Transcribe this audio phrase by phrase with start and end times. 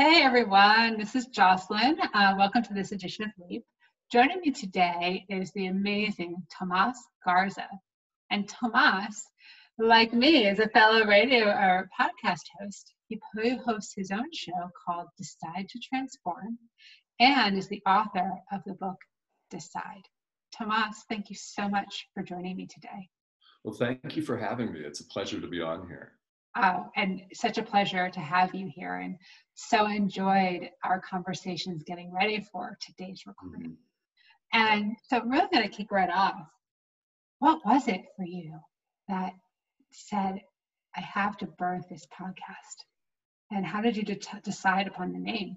[0.00, 1.98] Hey everyone, this is Jocelyn.
[2.14, 3.62] Uh, welcome to this edition of Leap.
[4.10, 7.68] Joining me today is the amazing Tomas Garza.
[8.30, 9.28] And Tomas,
[9.78, 12.94] like me, is a fellow radio or podcast host.
[13.08, 13.20] He
[13.62, 16.56] hosts his own show called Decide to Transform
[17.20, 18.96] and is the author of the book
[19.50, 20.08] Decide.
[20.56, 23.10] Tomas, thank you so much for joining me today.
[23.64, 24.80] Well, thank you for having me.
[24.80, 26.12] It's a pleasure to be on here.
[26.56, 29.16] Oh, and such a pleasure to have you here, and
[29.54, 33.70] so enjoyed our conversations getting ready for today's recording.
[33.70, 34.60] Mm-hmm.
[34.60, 36.40] And so, I'm really going to kick right off.
[37.38, 38.58] What was it for you
[39.08, 39.32] that
[39.92, 40.40] said,
[40.96, 42.84] I have to birth this podcast?
[43.52, 45.56] And how did you de- decide upon the name?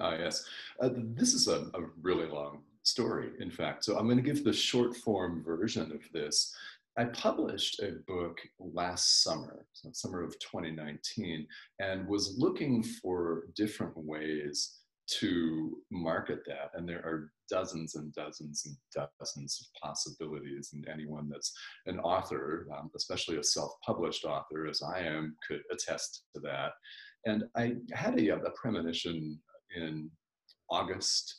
[0.00, 0.44] Oh, yes.
[0.80, 3.84] Uh, this is a, a really long story, in fact.
[3.84, 6.54] So I'm going to give the short form version of this.
[6.96, 11.46] I published a book last summer, so summer of 2019,
[11.80, 16.70] and was looking for different ways to market that.
[16.74, 18.76] And there are dozens and dozens and
[19.20, 20.70] dozens of possibilities.
[20.72, 21.52] And anyone that's
[21.86, 26.72] an author, um, especially a self published author, as I am, could attest to that.
[27.26, 29.38] And I had a, a premonition
[29.76, 30.10] in
[30.70, 31.34] August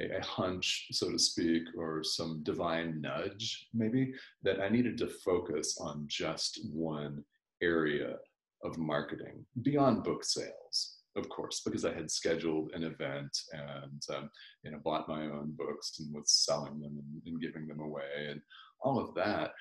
[0.00, 4.12] a, a, hunch, so to speak, or some divine nudge, maybe,
[4.42, 7.24] that I needed to focus on just one
[7.62, 8.16] area
[8.64, 14.30] of marketing beyond book sales, of course, because I had scheduled an event and um,
[14.62, 18.28] you know bought my own books and was selling them and, and giving them away
[18.28, 18.40] and
[18.80, 19.52] all of that.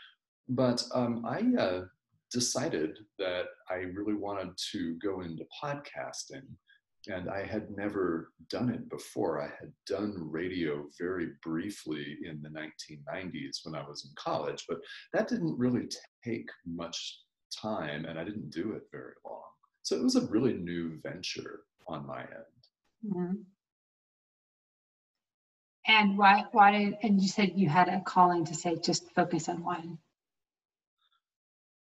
[0.48, 1.82] But um, I uh,
[2.32, 6.44] decided that I really wanted to go into podcasting
[7.10, 9.42] and I had never done it before.
[9.42, 14.80] I had done radio very briefly in the 1990s when I was in college, but
[15.14, 15.90] that didn't really
[16.24, 17.20] take much
[17.62, 19.42] time and I didn't do it very long.
[19.84, 23.12] So it was a really new venture on my end.
[23.14, 23.34] Mm-hmm.
[25.88, 29.50] And why, why did, and you said you had a calling to say just focus
[29.50, 29.98] on one.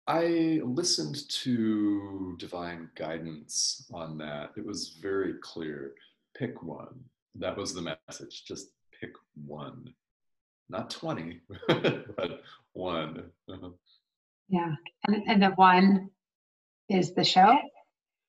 [0.10, 4.50] I listened to divine guidance on that.
[4.58, 5.94] It was very clear.
[6.36, 7.00] Pick one.
[7.36, 8.44] That was the message.
[8.44, 8.70] Just
[9.00, 9.12] pick
[9.46, 9.94] one.
[10.68, 12.42] Not 20, but
[12.74, 13.26] one.
[14.50, 14.74] yeah.
[15.08, 16.10] And, and the one
[16.90, 17.60] is the show?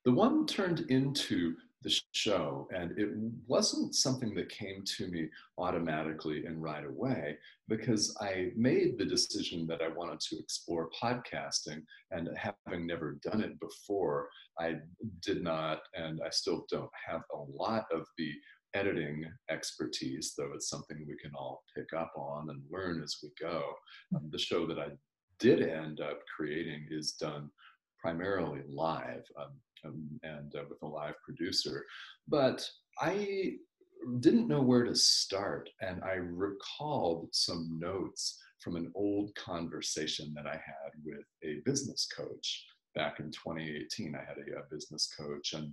[0.04, 2.68] The one turned into the show.
[2.74, 3.08] And it
[3.46, 9.66] wasn't something that came to me automatically and right away because I made the decision
[9.68, 11.82] that I wanted to explore podcasting.
[12.10, 14.76] And having never done it before, I
[15.22, 18.32] did not, and I still don't have a lot of the
[18.74, 23.30] editing expertise, though it's something we can all pick up on and learn as we
[23.40, 23.62] go.
[24.14, 24.88] Um, the show that I
[25.38, 27.50] did end up creating is done
[28.00, 29.24] primarily live.
[29.38, 29.52] Um,
[29.84, 31.84] um, and uh, with a live producer.
[32.28, 32.66] But
[32.98, 33.54] I
[34.20, 40.46] didn't know where to start, and I recalled some notes from an old conversation that
[40.46, 44.14] I had with a business coach back in 2018.
[44.14, 45.72] I had a, a business coach, and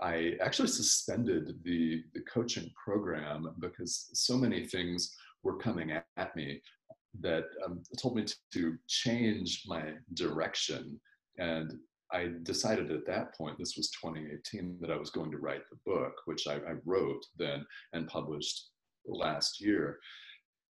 [0.00, 6.34] I actually suspended the, the coaching program because so many things were coming at, at
[6.34, 6.60] me
[7.20, 11.00] that um, told me to, to change my direction
[11.38, 11.72] and
[12.14, 15.78] I decided at that point, this was 2018, that I was going to write the
[15.84, 18.68] book, which I, I wrote then and published
[19.04, 19.98] last year.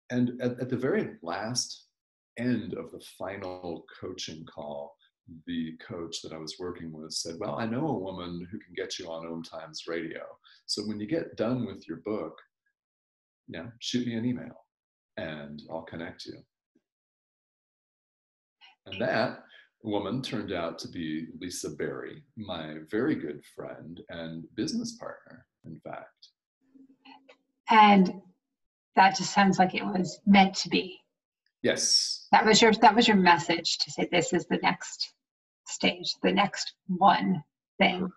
[0.09, 1.87] And at, at the very last
[2.39, 4.95] end of the final coaching call,
[5.45, 8.73] the coach that I was working with said, Well, I know a woman who can
[8.75, 10.21] get you on Om Times Radio.
[10.67, 12.37] So when you get done with your book,
[13.47, 14.65] yeah, shoot me an email
[15.17, 16.37] and I'll connect you.
[18.85, 19.44] And that
[19.85, 25.79] woman turned out to be Lisa Berry, my very good friend and business partner, in
[25.79, 26.29] fact.
[27.69, 28.21] And
[28.95, 30.99] that just sounds like it was meant to be.
[31.61, 32.27] Yes.
[32.31, 35.13] That was your that was your message to say this is the next
[35.67, 37.43] stage, the next one
[37.79, 38.09] thing.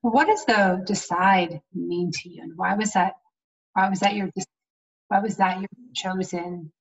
[0.00, 3.14] what does the decide mean to you, and why was that?
[3.74, 4.30] Why was that your?
[5.08, 6.72] Why was that your chosen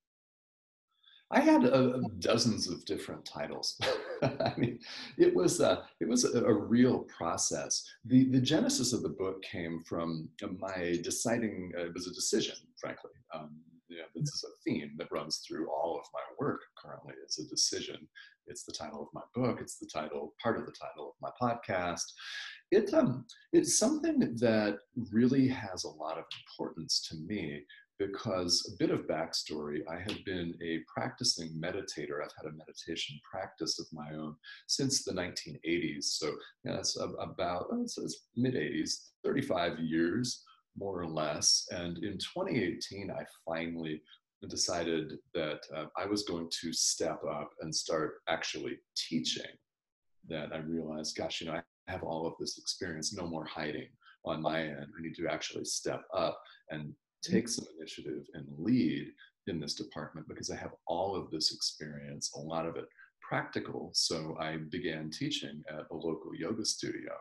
[1.30, 3.80] I had uh, dozens of different titles.
[4.22, 4.80] I mean,
[5.18, 7.84] it was uh, it was a, a, real process.
[8.06, 11.74] The the genesis of the book came from my deciding.
[11.78, 13.12] Uh, it was a decision, frankly.
[13.34, 13.58] Um,
[13.90, 17.14] you know, this is a theme that runs through all of my work currently.
[17.24, 18.08] It's a decision.
[18.48, 19.60] It's the title of my book.
[19.62, 22.04] It's the title, part of the title of my podcast.
[22.72, 24.80] It um, it's something that
[25.12, 27.64] really has a lot of importance to me
[28.00, 32.24] because a bit of backstory I have been a practicing meditator.
[32.24, 34.36] I've had a meditation practice of my own
[34.68, 36.04] since the 1980s.
[36.04, 36.34] So
[36.64, 40.44] that's about it's, it's mid 80s, 35 years
[40.78, 41.68] more or less.
[41.72, 44.02] And in 2018, I finally
[44.48, 49.46] decided that uh, I was going to step up and start actually teaching.
[50.30, 53.88] That I realized, gosh, you know, I have all of this experience, no more hiding
[54.26, 54.88] on my end.
[54.98, 56.40] I need to actually step up
[56.70, 56.94] and.
[57.32, 59.12] Take some initiative and lead
[59.48, 62.86] in this department because I have all of this experience, a lot of it
[63.22, 63.92] practical.
[63.94, 67.14] So I began teaching at a local yoga studio.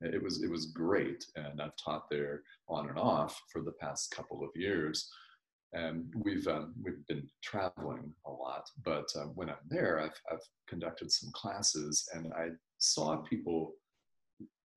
[0.00, 4.10] It was it was great, and I've taught there on and off for the past
[4.10, 5.08] couple of years.
[5.72, 10.46] And we've um, we've been traveling a lot, but uh, when I'm there, I've I've
[10.68, 13.72] conducted some classes, and I saw people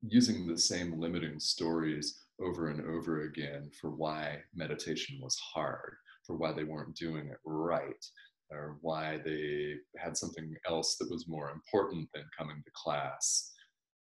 [0.01, 5.95] using the same limiting stories over and over again for why meditation was hard,
[6.25, 8.05] for why they weren't doing it right,
[8.51, 13.51] or why they had something else that was more important than coming to class,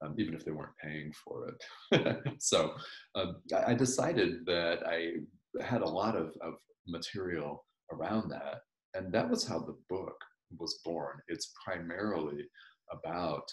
[0.03, 1.49] um, even if they weren't paying for
[1.93, 2.21] it.
[2.39, 2.75] so
[3.15, 3.37] um,
[3.67, 5.15] I decided that I
[5.63, 6.55] had a lot of, of
[6.87, 8.61] material around that.
[8.95, 10.17] And that was how the book
[10.59, 11.19] was born.
[11.29, 12.45] It's primarily
[12.93, 13.51] about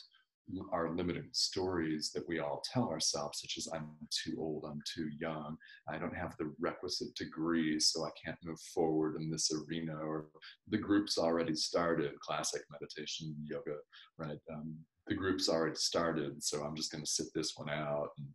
[0.72, 5.10] our limiting stories that we all tell ourselves, such as I'm too old, I'm too
[5.20, 5.58] young,
[5.88, 10.26] I don't have the requisite degree, so I can't move forward in this arena, or
[10.68, 13.78] the group's already started, classic meditation, yoga,
[14.18, 14.40] right?
[14.54, 14.76] Um,
[15.08, 18.28] the group's already started, so I'm just going to sit this one out and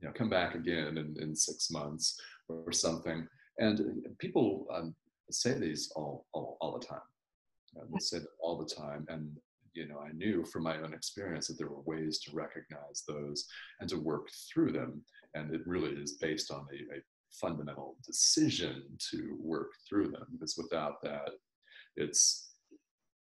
[0.00, 3.26] you know come back again in, in six months or something.
[3.58, 4.94] And people um,
[5.30, 7.00] say these all, all, all the time.
[7.76, 9.36] Uh, they say that all the time, and
[9.74, 13.46] you know, I knew from my own experience that there were ways to recognize those
[13.80, 15.02] and to work through them.
[15.34, 17.00] And it really is based on a, a
[17.32, 21.30] fundamental decision to work through them because without that,
[21.96, 22.52] it's,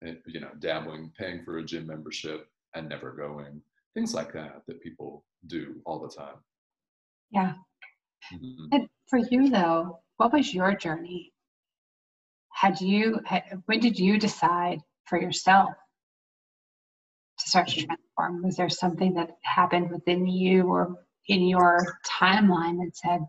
[0.06, 3.62] eh, you know, dabbling, paying for a gym membership and never going,
[3.94, 6.36] things like that, that people do all the time.
[7.32, 7.54] Yeah.
[8.34, 8.68] Mm-hmm.
[8.72, 11.34] And for you, though, what was your journey?
[12.54, 15.74] Had you, had, when did you decide for yourself
[17.56, 18.44] start to transform?
[18.44, 23.26] Was there something that happened within you or in your timeline that said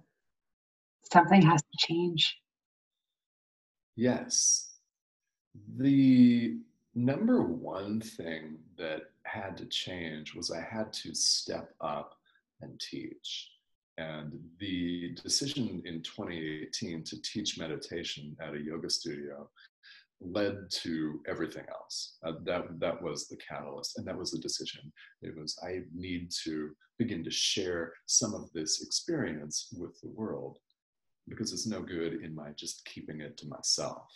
[1.12, 2.36] something has to change?
[3.94, 4.72] Yes.
[5.78, 6.58] The
[6.96, 12.16] number one thing that had to change was I had to step up
[12.62, 13.52] and teach.
[13.96, 19.48] And the decision in 2018 to teach meditation at a yoga studio
[20.20, 22.16] led to everything else.
[22.26, 24.92] Uh, that that was the catalyst, and that was the decision.
[25.22, 30.58] It was I need to begin to share some of this experience with the world
[31.28, 34.06] because it's no good in my just keeping it to myself.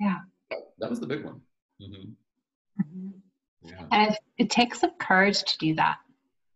[0.00, 0.18] Yeah,
[0.78, 1.40] that, was the big one.
[1.80, 2.10] Mm-hmm.
[2.82, 3.08] Mm-hmm.
[3.62, 3.86] Yeah.
[3.92, 5.96] And it, it, takes some courage to do that.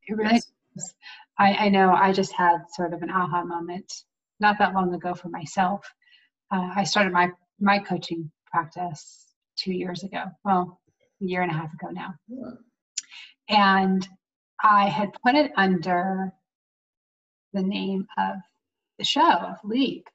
[0.06, 0.52] It really yes.
[0.76, 0.94] does.
[1.38, 3.90] I, I know I just had sort of an aha moment
[4.40, 5.90] not that long ago for myself.
[6.50, 7.30] Uh, I started my
[7.60, 9.26] my coaching practice
[9.58, 10.24] two years ago.
[10.44, 10.80] Well,
[11.20, 12.14] a year and a half ago now.
[12.28, 12.50] Yeah.
[13.48, 14.08] And
[14.62, 16.32] I had put it under
[17.52, 18.36] the name of
[18.98, 20.06] the show, of Leap,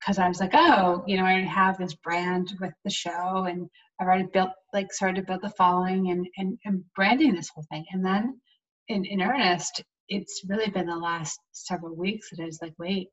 [0.00, 3.46] because I was like, oh, you know, I already have this brand with the show
[3.48, 3.68] and
[4.00, 7.64] I've already built, like, started to build the following and, and, and branding this whole
[7.70, 7.84] thing.
[7.92, 8.40] And then
[8.88, 13.10] in, in earnest, it's really been the last several weeks that I was like, wait,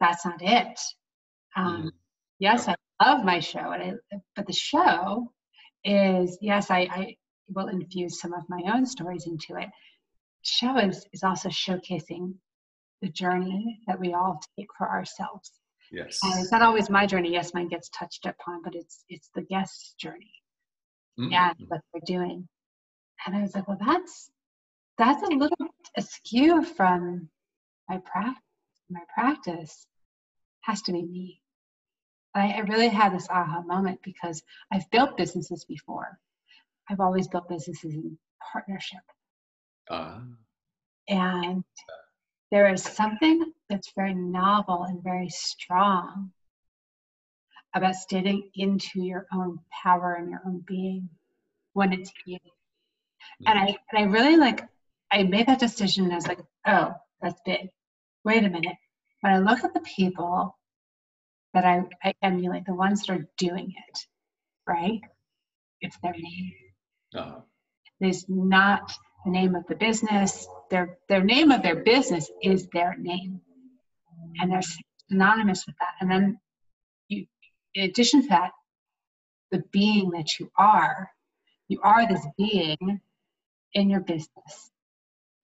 [0.00, 0.80] that's not it.
[1.56, 1.88] Um, mm-hmm.
[2.40, 5.32] Yes, I love my show, and I, but the show
[5.84, 7.16] is yes, I, I
[7.48, 9.68] will infuse some of my own stories into it.
[10.42, 12.34] Show is is also showcasing
[13.02, 15.52] the journey that we all take for ourselves.
[15.90, 17.32] Yes, and it's not always my journey.
[17.32, 20.32] Yes, mine gets touched upon, but it's it's the guest's journey.
[21.18, 21.32] Mm-hmm.
[21.32, 22.48] Yeah, what they're doing.
[23.26, 24.30] And I was like, well, that's
[24.96, 25.56] that's a little
[25.96, 27.28] askew from
[27.88, 28.42] my practice.
[28.90, 29.86] My practice
[30.62, 31.40] has to be me.
[32.34, 34.42] I, I really had this aha moment because
[34.72, 36.18] I've built businesses before.
[36.90, 38.18] I've always built businesses in
[38.52, 39.00] partnership.
[39.90, 40.20] Uh,
[41.08, 41.64] and
[42.50, 46.32] there is something that's very novel and very strong
[47.74, 51.08] about standing into your own power and your own being
[51.74, 52.38] when it's you.
[53.46, 54.66] And I and I really like
[55.10, 57.68] I made that decision and I was like, oh, that's big.
[58.24, 58.76] Wait a minute.
[59.20, 60.56] When I look at the people
[61.58, 63.98] that I, I emulate, the ones that are doing it,
[64.66, 65.00] right?
[65.80, 66.52] It's their name.
[67.14, 67.40] Uh-huh.
[68.00, 68.92] It's not
[69.24, 70.46] the name of the business.
[70.70, 73.40] Their their name of their business is their name,
[74.40, 74.60] and they're
[75.10, 75.94] synonymous with that.
[76.00, 76.38] And then
[77.08, 77.26] you
[77.74, 78.52] in addition to that,
[79.50, 81.10] the being that you are,
[81.66, 83.00] you are this being
[83.72, 84.70] in your business,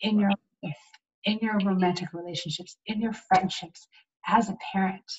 [0.01, 0.31] in your
[0.63, 0.77] life,
[1.25, 3.89] in your romantic relationships, in your friendships,
[4.29, 5.11] as a parent.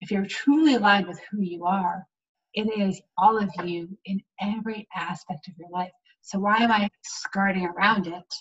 [0.00, 2.06] If you're truly aligned with who you are,
[2.54, 5.92] it is all of you in every aspect of your life.
[6.22, 8.34] So why am I skirting around it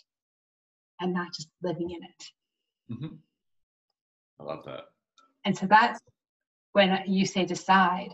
[1.00, 2.94] and not just living in it?
[2.94, 3.16] Mm-hmm.
[4.40, 4.86] I love that.
[5.46, 6.00] And so that's
[6.74, 8.10] when you say decide,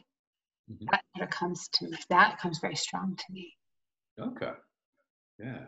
[0.72, 0.86] mm-hmm.
[0.92, 1.98] that sort of comes to me.
[2.10, 3.54] that comes very strong to me.
[4.20, 4.52] Okay.
[5.40, 5.66] Yeah.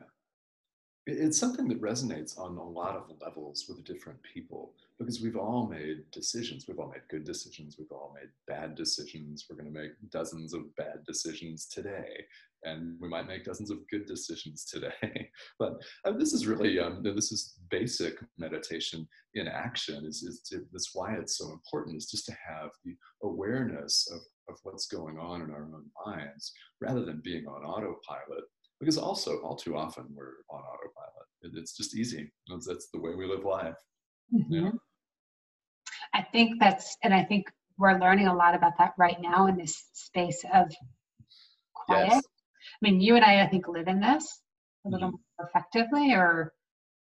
[1.07, 5.65] It's something that resonates on a lot of levels with different people because we've all
[5.65, 6.67] made decisions.
[6.67, 7.77] We've all made good decisions.
[7.79, 9.45] We've all made bad decisions.
[9.49, 12.25] We're going to make dozens of bad decisions today
[12.63, 15.29] and we might make dozens of good decisions today.
[15.59, 15.73] but
[16.05, 20.05] uh, this is really um, this is basic meditation in action.
[20.05, 21.97] Is is that's why it's so important.
[21.97, 26.53] Is just to have the awareness of of what's going on in our own minds
[26.81, 28.45] rather than being on autopilot.
[28.79, 31.27] Because also, all too often, we're on autopilot.
[31.41, 32.31] It's just easy.
[32.48, 33.75] That's the way we live life.
[34.34, 34.53] Mm-hmm.
[34.53, 34.72] Yeah.
[36.13, 39.57] I think that's, and I think we're learning a lot about that right now in
[39.57, 40.72] this space of
[41.74, 42.10] quiet.
[42.12, 42.24] Yes.
[42.24, 44.41] I mean, you and I, I think, live in this
[44.86, 45.17] a little mm-hmm.
[45.39, 46.53] more effectively or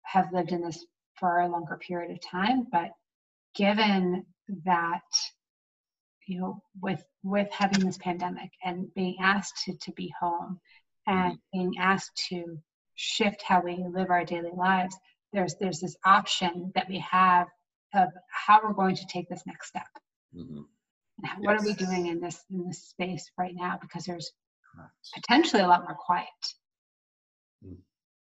[0.03, 0.85] have lived in this
[1.19, 2.67] for a longer period of time.
[2.71, 2.91] But
[3.55, 4.25] given
[4.65, 5.01] that,
[6.27, 10.59] you know, with with having this pandemic and being asked to, to be home
[11.07, 11.59] and mm-hmm.
[11.59, 12.59] being asked to
[12.95, 14.97] shift how we live our daily lives,
[15.33, 17.49] there's there's this option that we have
[17.95, 19.87] of how we're going to take this next step.
[20.35, 20.63] Mm-hmm.
[21.41, 21.63] What yes.
[21.63, 23.79] are we doing in this in this space right now?
[23.81, 24.33] Because there's
[25.15, 26.27] potentially a lot more quiet.
[27.65, 27.75] Hmm.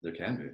[0.02, 0.48] There can be.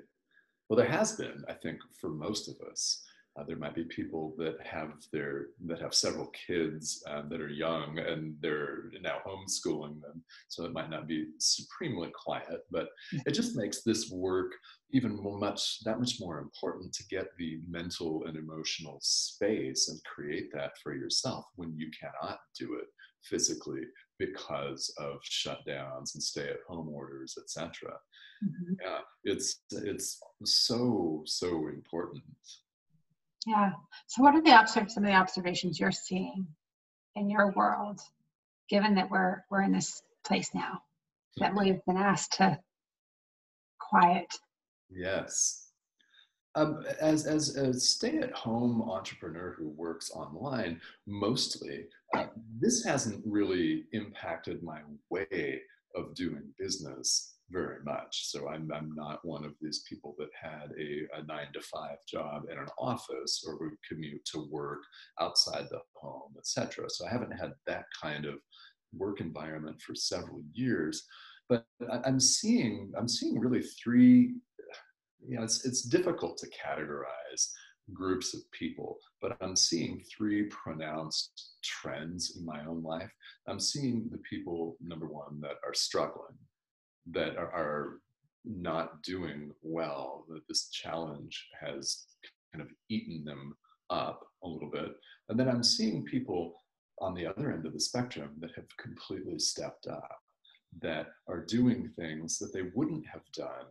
[0.68, 3.02] Well, there has been, I think, for most of us.
[3.38, 7.48] Uh, there might be people that have their that have several kids um, that are
[7.48, 12.60] young and they're now homeschooling them, so it might not be supremely quiet.
[12.70, 12.88] But
[13.26, 14.52] it just makes this work
[14.92, 20.50] even much that much more important to get the mental and emotional space and create
[20.54, 22.86] that for yourself when you cannot do it
[23.22, 23.82] physically
[24.18, 27.92] because of shutdowns and stay-at-home orders, etc.
[28.44, 28.74] Mm-hmm.
[28.82, 32.22] Yeah, it's it's so so important.
[33.46, 33.72] Yeah.
[34.08, 36.46] So, what are the observ- some of the observations you're seeing
[37.14, 38.00] in your world,
[38.68, 40.82] given that we're we're in this place now
[41.36, 42.58] that we've been asked to
[43.78, 44.26] quiet?
[44.90, 45.62] Yes.
[46.56, 51.84] Um, as, as a stay-at-home entrepreneur who works online, mostly,
[52.16, 55.60] uh, this hasn't really impacted my way
[55.94, 58.28] of doing business very much.
[58.30, 61.98] So I'm, I'm not one of these people that had a, a nine to five
[62.08, 64.80] job in an office or would commute to work
[65.20, 66.86] outside the home, etc.
[66.88, 68.34] So I haven't had that kind of
[68.92, 71.04] work environment for several years.
[71.48, 71.64] But
[72.04, 74.34] I'm seeing I'm seeing really three
[75.28, 77.50] you know, it's, it's difficult to categorize
[77.92, 83.10] groups of people, but I'm seeing three pronounced trends in my own life.
[83.48, 86.36] I'm seeing the people, number one, that are struggling,
[87.12, 88.00] that are, are
[88.44, 92.06] not doing well, that this challenge has
[92.52, 93.54] kind of eaten them
[93.90, 94.92] up a little bit.
[95.28, 96.54] And then I'm seeing people
[97.00, 100.18] on the other end of the spectrum that have completely stepped up,
[100.80, 103.66] that are doing things that they wouldn't have done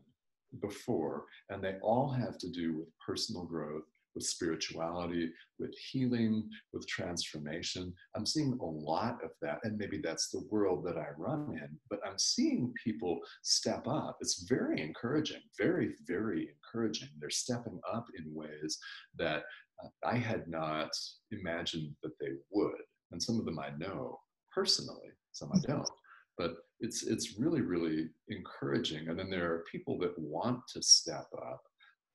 [0.61, 3.83] before, and they all have to do with personal growth,
[4.15, 5.29] with spirituality,
[5.59, 7.93] with healing, with transformation.
[8.15, 11.77] I'm seeing a lot of that, and maybe that's the world that I run in,
[11.89, 14.17] but I'm seeing people step up.
[14.21, 17.09] It's very encouraging, very, very encouraging.
[17.19, 18.77] They're stepping up in ways
[19.17, 19.43] that
[19.83, 20.89] uh, I had not
[21.31, 22.81] imagined that they would.
[23.11, 24.19] And some of them I know
[24.53, 25.89] personally, some I don't.
[26.37, 31.27] But it's it's really really encouraging and then there are people that want to step
[31.37, 31.61] up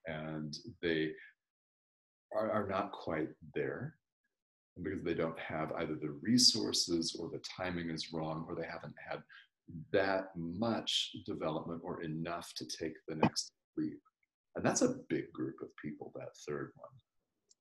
[0.06, 1.10] and they
[2.34, 3.94] are, are not quite there
[4.82, 8.94] because they don't have either the resources or the timing is wrong or they haven't
[9.08, 9.20] had
[9.92, 14.00] that much development or enough to take the next leap
[14.56, 16.90] and that's a big group of people that third one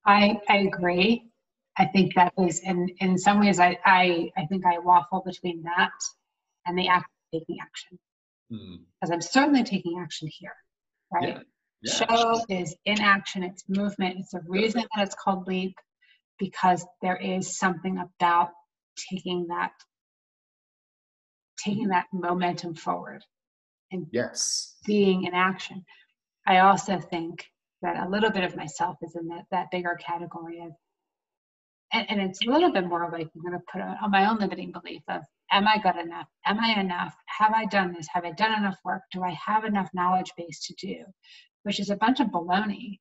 [0.06, 1.30] i i agree
[1.78, 5.62] i think that is in in some ways i i, I think i waffle between
[5.64, 5.92] that
[6.70, 8.00] and the act of taking action.
[8.52, 8.80] Mm.
[9.00, 10.56] Because I'm certainly taking action here,
[11.12, 11.30] right?
[11.30, 11.40] Yeah.
[11.82, 11.94] Yeah.
[11.94, 14.18] Show is in action, it's movement.
[14.20, 15.76] It's a reason that it's called leap
[16.38, 18.50] because there is something about
[19.10, 19.72] taking that
[21.64, 23.22] taking that momentum forward
[23.92, 25.86] and yes being in action.
[26.48, 27.46] I also think
[27.82, 30.72] that a little bit of myself is in that, that bigger category of
[31.92, 34.38] and, and it's a little bit more like I'm going to put on my own
[34.38, 35.22] limiting belief of
[35.52, 36.28] am I good enough?
[36.46, 37.16] Am I enough?
[37.26, 38.08] Have I done this?
[38.14, 39.02] Have I done enough work?
[39.12, 41.04] Do I have enough knowledge base to do?
[41.64, 43.00] Which is a bunch of baloney.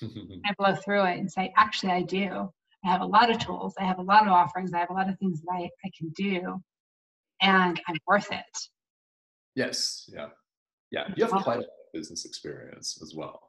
[0.02, 2.50] I blow through it and say, actually, I do.
[2.84, 3.74] I have a lot of tools.
[3.78, 4.72] I have a lot of offerings.
[4.74, 6.60] I have a lot of things that I, I can do,
[7.40, 8.44] and I'm worth it.
[9.54, 10.04] Yes.
[10.12, 10.28] Yeah.
[10.90, 11.08] Yeah.
[11.16, 13.40] You have quite a business experience as well.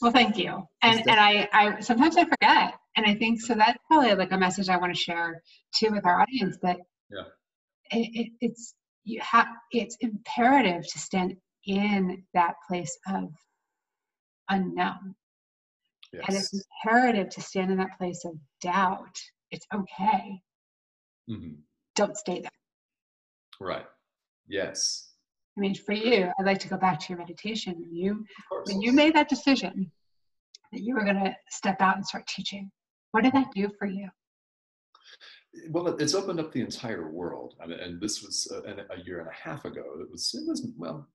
[0.00, 0.66] Well, thank you.
[0.82, 3.54] And and I, I sometimes I forget, and I think so.
[3.54, 5.42] That's probably like a message I want to share
[5.74, 6.78] too with our audience that
[7.10, 7.22] yeah,
[7.92, 8.74] it, it, it's
[9.04, 11.36] you have it's imperative to stand
[11.66, 13.30] in that place of
[14.50, 15.14] unknown,
[16.12, 16.24] yes.
[16.26, 16.52] and it's
[16.84, 19.18] imperative to stand in that place of doubt.
[19.50, 20.40] It's okay.
[21.30, 21.54] Mm-hmm.
[21.94, 22.50] Don't stay there.
[23.60, 23.86] Right.
[24.48, 25.10] Yes.
[25.56, 27.76] I mean, for you, I'd like to go back to your meditation.
[27.78, 28.24] When you
[28.64, 29.90] when you made that decision
[30.72, 32.70] that you were going to step out and start teaching,
[33.12, 34.08] what did that do for you?
[35.70, 39.20] Well, it's opened up the entire world, I mean, and this was a, a, year
[39.20, 39.84] and a half ago.
[40.00, 41.08] It was it was well,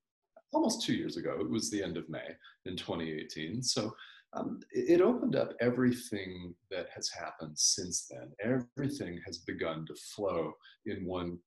[0.53, 1.38] almost two years ago.
[1.39, 2.27] It was the end of May
[2.65, 3.62] in 2018.
[3.62, 3.94] So
[4.34, 8.32] um, it opened up everything that has happened since then.
[8.44, 10.53] Everything has begun to flow
[10.86, 11.39] in one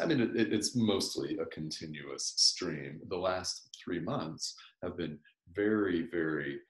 [0.00, 3.00] I mean, it, it's mostly a continuous stream.
[3.08, 5.18] The last three months have been
[5.54, 6.60] very, very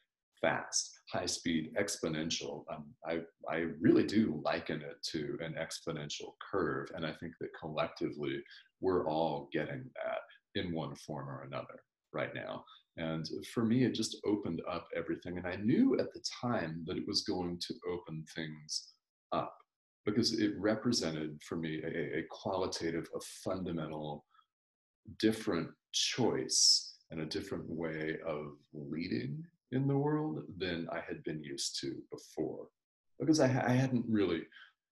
[0.41, 2.65] fast, high speed, exponential.
[2.73, 6.89] Um, I, I really do liken it to an exponential curve.
[6.95, 8.43] And I think that collectively,
[8.81, 10.19] we're all getting that
[10.57, 11.81] in one form or another
[12.13, 12.65] right now.
[12.97, 15.37] And for me, it just opened up everything.
[15.37, 18.95] And I knew at the time that it was going to open things
[19.33, 19.55] up
[20.07, 24.25] because it represented for me a, a qualitative, a fundamental,
[25.19, 31.43] different choice and a different way of leading in the world than I had been
[31.43, 32.69] used to before,
[33.19, 34.43] because I, I hadn't really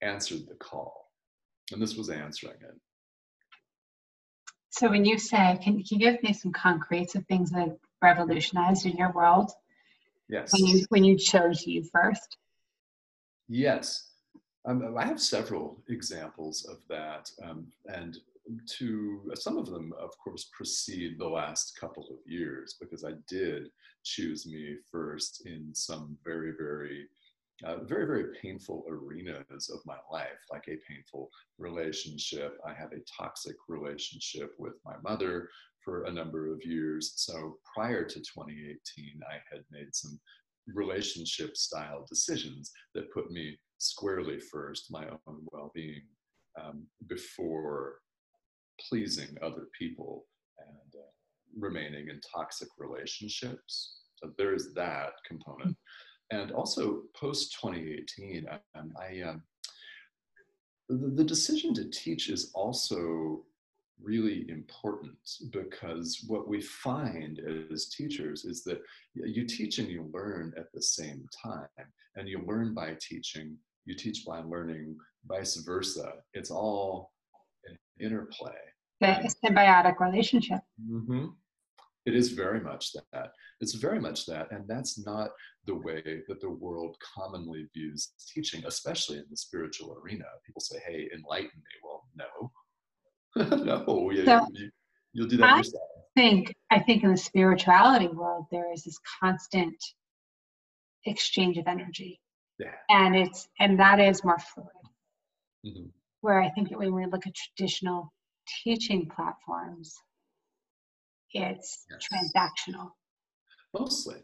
[0.02, 1.10] answered the call,
[1.72, 2.74] and this was answering it.
[4.76, 8.86] So when you say, can, can you give me some concretes of things that revolutionized
[8.86, 9.52] in your world?
[10.28, 10.52] Yes.
[10.52, 12.38] When you when you chose you first.
[13.48, 14.08] Yes.
[14.66, 18.18] Um, I have several examples of that, um, and
[18.78, 23.68] to some of them, of course, precede the last couple of years because I did
[24.02, 27.06] choose me first in some very, very,
[27.64, 32.58] uh, very, very painful arenas of my life, like a painful relationship.
[32.66, 35.48] I had a toxic relationship with my mother
[35.84, 37.12] for a number of years.
[37.16, 40.18] So prior to 2018, I had made some
[40.66, 46.02] relationship style decisions that put me squarely first my own well-being
[46.60, 47.96] um, before
[48.88, 50.26] pleasing other people
[50.58, 51.06] and uh,
[51.58, 55.76] remaining in toxic relationships so there's that component
[56.30, 59.42] and also post 2018 um, i um,
[60.88, 63.44] the, the decision to teach is also
[64.02, 65.16] really important
[65.50, 67.40] because what we find
[67.72, 68.80] as teachers is that
[69.14, 71.68] you teach and you learn at the same time.
[72.16, 73.56] And you learn by teaching
[73.86, 76.12] you teach by learning vice versa.
[76.32, 77.12] It's all
[77.66, 78.52] an interplay.
[79.00, 80.60] The symbiotic relationship.
[80.90, 81.26] Mm-hmm.
[82.06, 85.30] It is very much that it's very much that and that's not
[85.66, 90.78] the way that the world commonly views teaching especially in the spiritual arena people say
[90.86, 92.50] hey enlighten me well no
[93.36, 94.70] no, you, so you,
[95.22, 95.82] will do that I yourself.
[96.14, 99.74] think I think in the spirituality world there is this constant
[101.06, 102.20] exchange of energy.
[102.58, 102.72] Yeah.
[102.88, 104.68] And it's and that is more fluid.
[105.66, 105.86] Mm-hmm.
[106.20, 108.12] Where I think that when we look at traditional
[108.62, 109.94] teaching platforms,
[111.34, 112.06] it's yes.
[112.10, 112.90] transactional.
[113.78, 114.16] Mostly.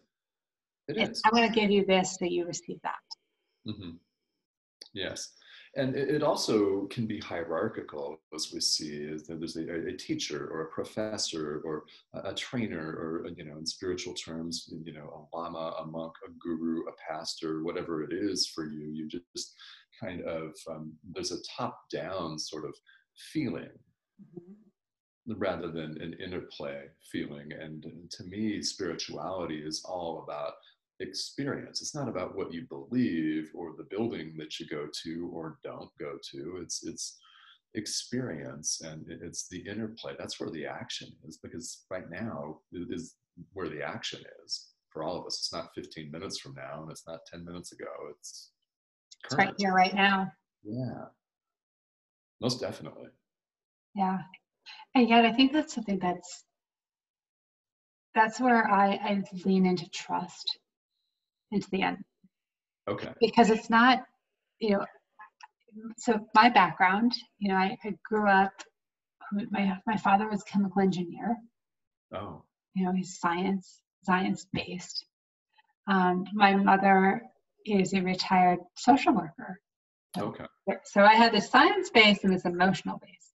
[0.89, 1.23] It it's, is.
[1.25, 3.69] I'm going to give you this so you receive that.
[3.69, 3.91] Mm-hmm.
[4.95, 5.33] Yes
[5.77, 10.49] and it also can be hierarchical as we see is that there's a, a, teacher
[10.53, 11.85] or a professor or
[12.25, 16.31] a, trainer or you know in spiritual terms you know a lama a monk a
[16.41, 19.55] guru a pastor whatever it is for you you just
[20.01, 22.75] kind of um, there's a top down sort of
[23.33, 23.71] feeling
[24.21, 24.53] mm-hmm.
[25.39, 30.55] Rather than an interplay feeling and, and to me spirituality is all about
[31.01, 31.81] experience.
[31.81, 35.91] It's not about what you believe or the building that you go to or don't
[35.99, 36.59] go to.
[36.63, 37.19] It's it's
[37.75, 40.15] experience and it's the interplay.
[40.19, 43.15] That's where the action is because right now is
[43.53, 45.39] where the action is for all of us.
[45.39, 47.87] It's not 15 minutes from now and it's not 10 minutes ago.
[48.11, 48.51] It's,
[49.25, 50.33] it's right here, right now.
[50.65, 51.05] Yeah.
[52.41, 53.09] Most definitely.
[53.95, 54.19] Yeah.
[54.95, 56.45] And yet I think that's something that's
[58.15, 60.59] that's where I, I lean into trust
[61.53, 61.99] into the end.
[62.89, 63.11] Okay.
[63.21, 64.03] Because it's not
[64.59, 64.85] you know,
[65.97, 68.53] so my background, you know, I, I grew up.
[69.51, 71.37] My my father was a chemical engineer.
[72.13, 72.43] Oh.
[72.75, 75.05] You know, he's science science based.
[75.87, 77.23] Um, my mother
[77.65, 79.61] is a retired social worker.
[80.19, 80.45] Okay.
[80.85, 83.30] So I had this science base and this emotional base.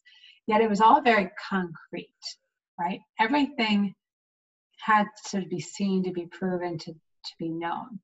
[0.47, 2.09] Yet it was all very concrete,
[2.79, 2.99] right?
[3.19, 3.95] Everything
[4.79, 7.99] had to be seen, to be proven, to, to be known.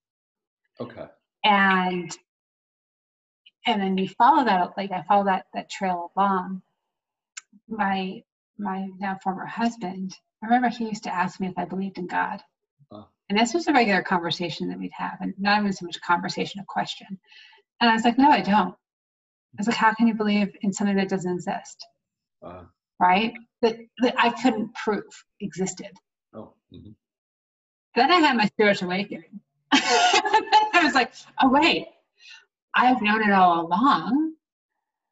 [0.79, 1.05] Okay.
[1.43, 2.15] And
[3.67, 6.61] and then you follow that, like I follow that that trail along.
[7.67, 8.23] My
[8.57, 12.07] my now former husband, I remember he used to ask me if I believed in
[12.07, 12.41] God.
[12.91, 13.03] Uh-huh.
[13.29, 16.01] And this was a regular conversation that we'd have, and not even so much a
[16.01, 17.19] conversation, a question.
[17.79, 18.73] And I was like, no, I don't.
[18.73, 21.85] I was like, how can you believe in something that doesn't exist?
[22.43, 22.63] Uh,
[22.99, 23.33] right?
[23.61, 25.03] That, that I couldn't prove
[25.39, 25.91] existed.
[26.33, 26.53] Oh.
[26.73, 26.91] Mm-hmm.
[27.95, 29.39] Then I had my spiritual awakening.
[29.71, 31.87] I was like, oh, wait,
[32.73, 34.33] I've known it all along.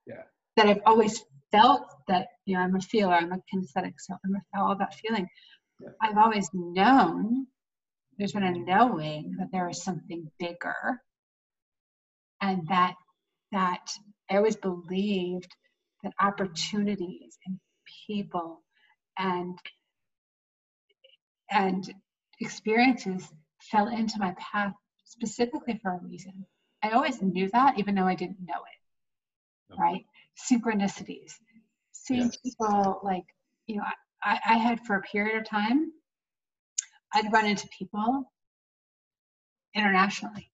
[0.07, 0.23] Yeah.
[0.55, 4.41] That I've always felt that, you know, I'm a feeler, I'm a kinesthetic, so I'm
[4.57, 5.27] all about feeling.
[5.81, 5.89] Yeah.
[6.01, 7.47] I've always known
[8.19, 11.01] there's been a knowing that there is something bigger
[12.41, 12.95] and that
[13.51, 13.89] that
[14.29, 15.55] i always believed
[16.03, 17.59] that opportunities and
[18.05, 18.61] people
[19.17, 19.57] and
[21.51, 21.93] and
[22.39, 23.27] experiences
[23.71, 26.45] fell into my path specifically for a reason
[26.83, 29.81] i always knew that even though i didn't know it okay.
[29.81, 30.05] right
[30.49, 31.33] synchronicities
[31.91, 32.37] seeing yes.
[32.37, 33.25] people like
[33.67, 33.83] you know
[34.21, 35.91] I, I had for a period of time
[37.13, 38.31] I'd run into people
[39.75, 40.51] internationally.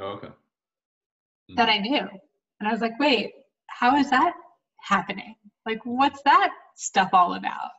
[0.00, 0.28] Oh, okay.
[0.28, 1.54] Mm-hmm.
[1.56, 2.08] That I knew.
[2.60, 3.32] And I was like, wait,
[3.66, 4.34] how is that
[4.86, 5.34] happening?
[5.66, 7.70] Like, what's that stuff all about?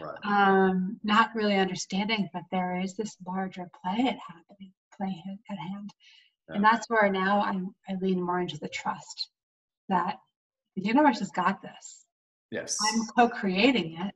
[0.00, 0.18] Right.
[0.24, 5.90] Um, not really understanding that there is this larger play at happening, play at hand.
[6.48, 6.56] Yeah.
[6.56, 9.28] And that's where now I'm, I lean more into the trust
[9.88, 10.16] that
[10.76, 12.06] the universe has got this.
[12.50, 12.76] Yes.
[12.92, 14.14] I'm co-creating it.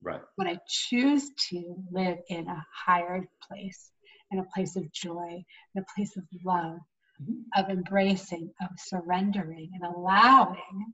[0.00, 0.20] Right.
[0.36, 3.90] When I choose to live in a higher place,
[4.30, 5.42] in a place of joy,
[5.74, 6.78] in a place of love,
[7.20, 7.40] mm-hmm.
[7.56, 10.92] of embracing, of surrendering, and allowing.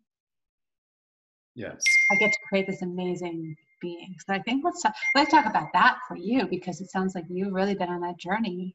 [1.54, 1.82] Yes.
[2.10, 4.16] I get to create this amazing being.
[4.26, 7.24] So I think let's talk, let's talk about that for you because it sounds like
[7.28, 8.74] you've really been on that journey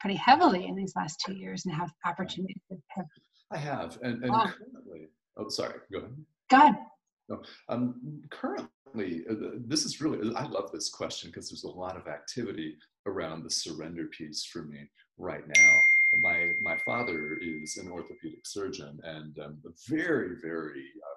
[0.00, 2.56] pretty heavily in these last two years and have opportunities.
[2.70, 3.06] To have,
[3.50, 4.52] I have, and, and oh.
[4.56, 6.16] currently, oh, sorry, go ahead.
[6.50, 6.74] Go ahead.
[7.28, 9.34] No, um, currently uh,
[9.66, 12.76] this is really, I love this question because there's a lot of activity
[13.06, 15.76] around the surrender piece for me right now.
[16.22, 21.15] My, my father is an orthopedic surgeon and um, very, very, uh,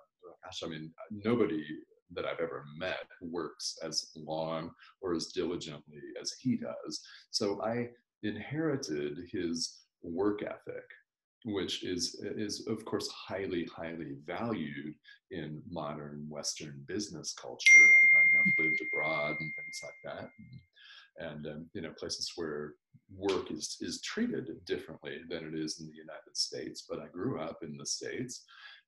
[0.49, 1.63] gosh, I mean, nobody
[2.12, 7.01] that I've ever met works as long or as diligently as he does.
[7.29, 7.89] So I
[8.23, 10.85] inherited his work ethic
[11.45, 14.93] which is is of course highly highly valued
[15.31, 17.75] in modern Western business culture.
[18.15, 20.29] I, have lived abroad and things like that,
[21.17, 22.73] and, and um, you know places where
[23.15, 26.85] work is is treated differently than it is in the United States.
[26.89, 28.43] But I grew up in the states,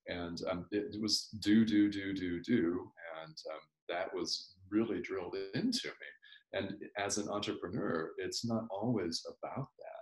[0.07, 2.91] and um, it, was do do do do do,
[3.23, 6.09] and um, that was really drilled into me.
[6.53, 10.01] And as an entrepreneur, it's not always about that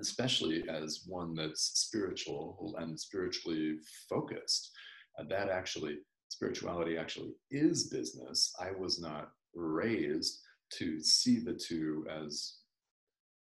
[0.00, 3.76] especially as one that's spiritual and spiritually
[4.08, 4.70] focused.
[5.18, 8.52] Uh, that actually, spirituality actually is business.
[8.60, 10.40] I was not raised
[10.78, 12.56] to see the two as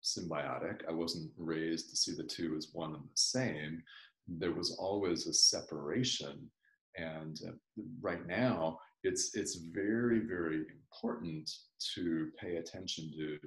[0.03, 0.81] symbiotic.
[0.87, 3.81] I wasn't raised to see the two as one and the same.
[4.27, 6.49] There was always a separation.
[6.97, 7.51] And uh,
[8.01, 11.49] right now, it's, it's very, very important
[11.95, 13.37] to pay attention to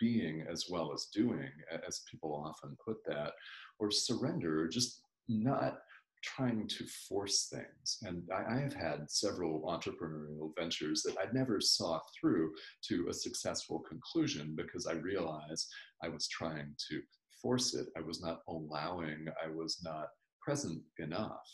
[0.00, 1.50] being as well as doing,
[1.86, 3.32] as people often put that,
[3.78, 5.78] or surrender, just not
[6.22, 7.98] trying to force things.
[8.02, 12.52] And I, I, have had several entrepreneurial ventures that I never saw through
[12.88, 15.68] to a successful conclusion because I realized
[16.02, 17.00] I was trying to
[17.42, 17.88] force it.
[17.96, 20.08] I was not allowing, I was not
[20.40, 21.46] present enough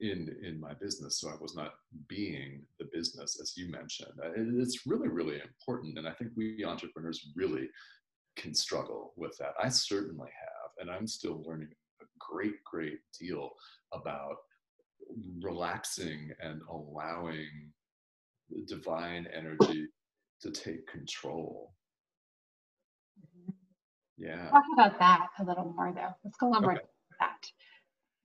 [0.00, 1.72] in in my business so i was not
[2.06, 4.28] being the business as you mentioned uh,
[4.62, 7.66] it's really really important and i think we entrepreneurs really
[8.36, 11.70] can struggle with that i certainly have and i'm still learning
[12.02, 13.48] a great great deal
[13.94, 14.36] about
[15.40, 17.48] relaxing and allowing
[18.50, 19.86] the divine energy
[20.40, 21.72] to take control.
[24.18, 24.48] Yeah.
[24.50, 26.14] Talk about that a little more though.
[26.24, 26.64] Let's go on okay.
[26.64, 26.82] more
[27.20, 27.50] that.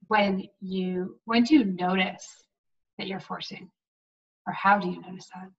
[0.08, 2.28] When you when do you notice
[2.98, 3.70] that you're forcing?
[4.48, 5.50] Or how do you notice that?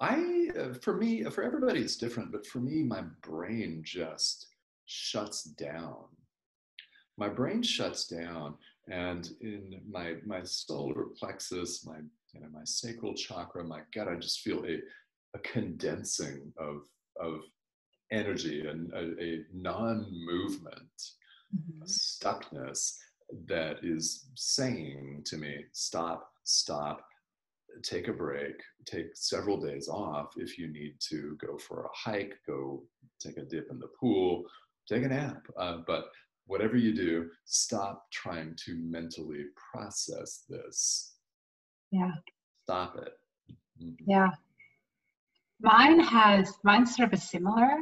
[0.00, 4.48] I uh, for me for everybody it's different but for me my brain just
[4.86, 6.04] shuts down.
[7.16, 8.56] My brain shuts down
[8.88, 11.98] and in my my solar plexus my
[12.32, 14.80] you know, my sacral chakra my gut i just feel a,
[15.34, 16.82] a condensing of
[17.20, 17.40] of
[18.14, 21.02] energy and a, a non-movement
[21.54, 21.84] mm-hmm.
[21.84, 22.96] stuckness
[23.46, 27.06] that is saying to me stop stop
[27.82, 28.54] take a break
[28.86, 32.82] take several days off if you need to go for a hike go
[33.20, 34.44] take a dip in the pool
[34.88, 36.04] take a nap uh, but
[36.46, 41.14] whatever you do, stop trying to mentally process this.
[41.90, 42.12] Yeah.
[42.64, 43.12] Stop it.
[43.82, 44.10] Mm-hmm.
[44.10, 44.28] Yeah.
[45.60, 47.78] Mine has mine's sort of a similar.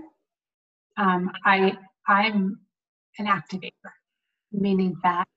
[0.97, 1.77] Um, I
[2.07, 2.61] I'm
[3.19, 3.93] an activator,
[4.53, 5.29] meaning that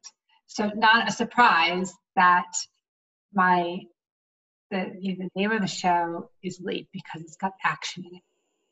[0.48, 2.52] so not a surprise that
[3.34, 3.80] my
[4.72, 8.15] the you know, the name of the show is Leap because it's got action in
[8.15, 8.24] it.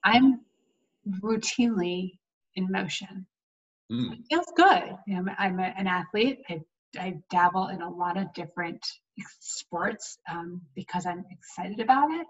[0.03, 0.41] I'm
[1.21, 2.13] routinely
[2.55, 3.25] in motion.
[3.91, 4.13] Mm.
[4.13, 4.95] It feels good.
[5.07, 6.39] You know, I'm a, an athlete.
[6.49, 6.61] I,
[6.97, 8.85] I dabble in a lot of different
[9.39, 12.27] sports um, because I'm excited about it.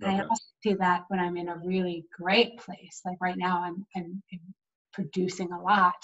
[0.00, 0.22] And okay.
[0.22, 3.86] I also see that when I'm in a really great place, like right now, I'm,
[3.96, 4.54] I'm, I'm
[4.92, 5.94] producing a lot.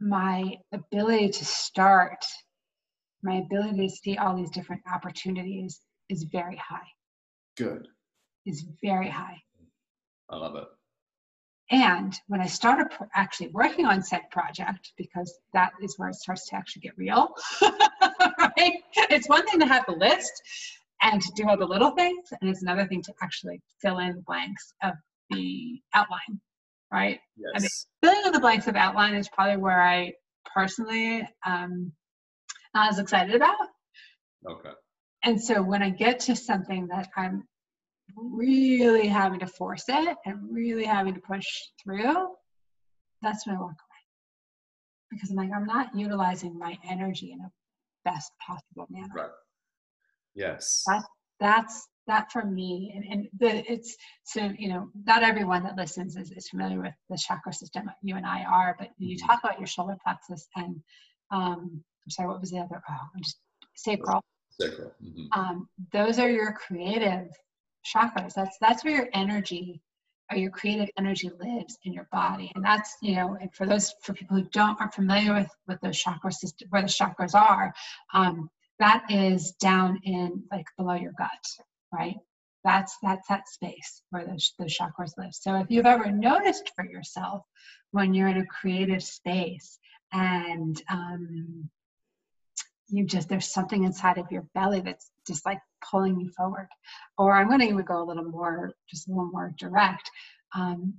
[0.00, 2.24] My ability to start,
[3.22, 6.88] my ability to see all these different opportunities is very high.
[7.56, 7.86] Good.
[8.46, 9.36] Is very high.
[10.28, 10.64] I love it.
[11.72, 16.46] And when I started actually working on said project, because that is where it starts
[16.50, 18.74] to actually get real, right?
[19.08, 20.30] It's one thing to have the list
[21.00, 24.16] and to do all the little things, and it's another thing to actually fill in
[24.16, 24.92] the blanks of
[25.30, 26.40] the outline,
[26.92, 27.18] right?
[27.38, 27.52] Yes.
[27.54, 27.70] I mean,
[28.02, 30.12] filling in the blanks of outline is probably where I
[30.54, 31.90] personally um,
[32.74, 33.56] not as excited about.
[34.46, 34.70] Okay.
[35.24, 37.44] And so when I get to something that I'm
[38.16, 41.46] really having to force it and really having to push
[41.82, 42.28] through,
[43.22, 43.78] that's when I walk away.
[45.10, 47.50] Because I'm like, I'm not utilizing my energy in a
[48.04, 49.12] best possible manner.
[49.14, 49.30] Right.
[50.34, 50.84] Yes.
[50.86, 51.02] That,
[51.40, 56.16] that's that for me and, and the, it's so you know not everyone that listens
[56.16, 59.26] is, is familiar with the chakra system you and i are but you mm-hmm.
[59.26, 60.80] talk about your solar plexus and
[61.30, 61.70] um
[62.04, 63.38] i'm sorry what was the other oh i'm just
[63.76, 64.22] sacral
[64.60, 65.38] sacral mm-hmm.
[65.38, 67.28] um those are your creative
[67.84, 68.34] chakras.
[68.34, 69.80] That's that's where your energy
[70.30, 72.50] or your creative energy lives in your body.
[72.54, 75.80] And that's, you know, and for those for people who don't aren't familiar with with
[75.80, 77.72] those chakra system where the chakras are,
[78.14, 81.44] um, that is down in like below your gut,
[81.92, 82.16] right?
[82.64, 85.34] That's that's that space where those the chakras live.
[85.34, 87.42] So if you've ever noticed for yourself
[87.90, 89.78] when you're in a creative space
[90.12, 91.68] and um,
[92.88, 96.68] you just there's something inside of your belly that's just like pulling you forward.
[97.18, 100.10] Or i'm going to even go a little more just a little more direct.
[100.54, 100.94] Um,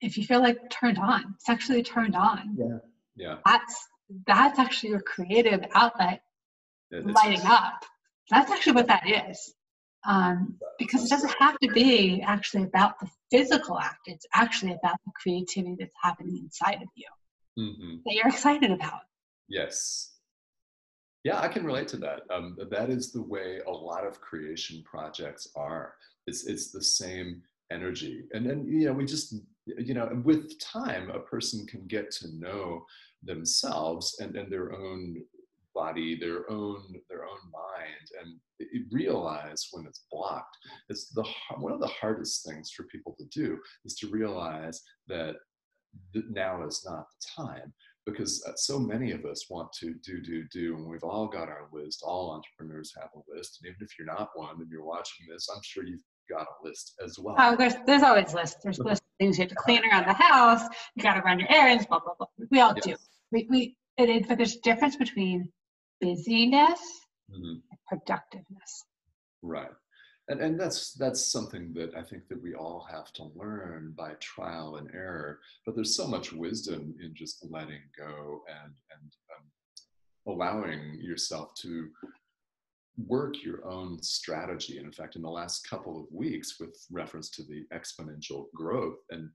[0.00, 2.78] if you feel like turned on sexually turned on yeah.
[3.16, 3.36] Yeah.
[3.46, 3.88] that's
[4.26, 6.20] that's actually your creative outlet
[6.90, 7.84] yeah, lighting up.
[8.30, 9.54] That's actually what that is.
[10.04, 14.02] Um, because it doesn't have to be actually about the physical act.
[14.06, 17.08] It's actually about the creativity that's happening inside of you
[17.58, 17.96] mm-hmm.
[18.04, 19.00] that you're excited about.
[19.48, 20.15] Yes
[21.26, 22.20] yeah, I can relate to that.
[22.32, 25.94] Um, that is the way a lot of creation projects are.
[26.28, 29.34] It's it's the same energy, and then you know we just
[29.66, 32.86] you know with time a person can get to know
[33.24, 35.16] themselves and and their own
[35.74, 38.38] body, their own their own mind, and
[38.92, 40.56] realize when it's blocked.
[40.90, 41.24] It's the
[41.58, 45.34] one of the hardest things for people to do is to realize that
[46.14, 47.72] now is not the time
[48.06, 51.48] because uh, so many of us want to do, do, do, and we've all got
[51.48, 52.02] our list.
[52.04, 55.48] All entrepreneurs have a list, and even if you're not one and you're watching this,
[55.54, 57.36] I'm sure you've got a list as well.
[57.38, 58.58] Oh, there's there's always lists.
[58.62, 60.62] There's lists of things you have to clean around the house.
[60.94, 61.86] You got to run your errands.
[61.86, 62.28] Blah blah blah.
[62.50, 62.84] We all yes.
[62.84, 62.96] do.
[63.32, 65.50] We we it is, but there's a difference between
[66.00, 66.80] busyness
[67.30, 67.58] mm-hmm.
[67.70, 68.84] and productiveness.
[69.42, 69.70] Right
[70.28, 74.12] and, and that's that's something that I think that we all have to learn by
[74.20, 75.38] trial and error.
[75.64, 81.88] But there's so much wisdom in just letting go and and um, allowing yourself to
[83.06, 84.78] work your own strategy.
[84.78, 88.98] And in fact, in the last couple of weeks, with reference to the exponential growth
[89.10, 89.28] and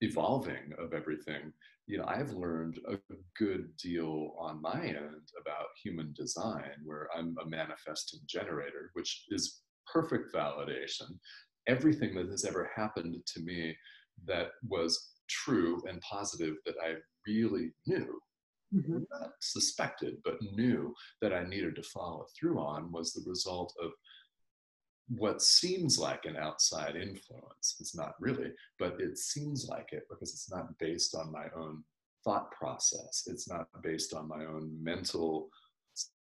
[0.00, 1.52] evolving of everything,
[1.86, 2.96] you know, I've learned a
[3.38, 9.60] good deal on my end about human design, where I'm a manifesting generator, which is
[9.92, 11.18] perfect validation.
[11.66, 13.76] Everything that has ever happened to me
[14.26, 16.94] that was true and positive that I
[17.26, 18.20] really knew,
[18.74, 18.98] mm-hmm.
[19.10, 23.90] not suspected, but knew that I needed to follow through on was the result of
[25.08, 27.76] what seems like an outside influence.
[27.80, 31.84] It's not really, but it seems like it because it's not based on my own
[32.24, 33.24] thought process.
[33.26, 35.48] It's not based on my own mental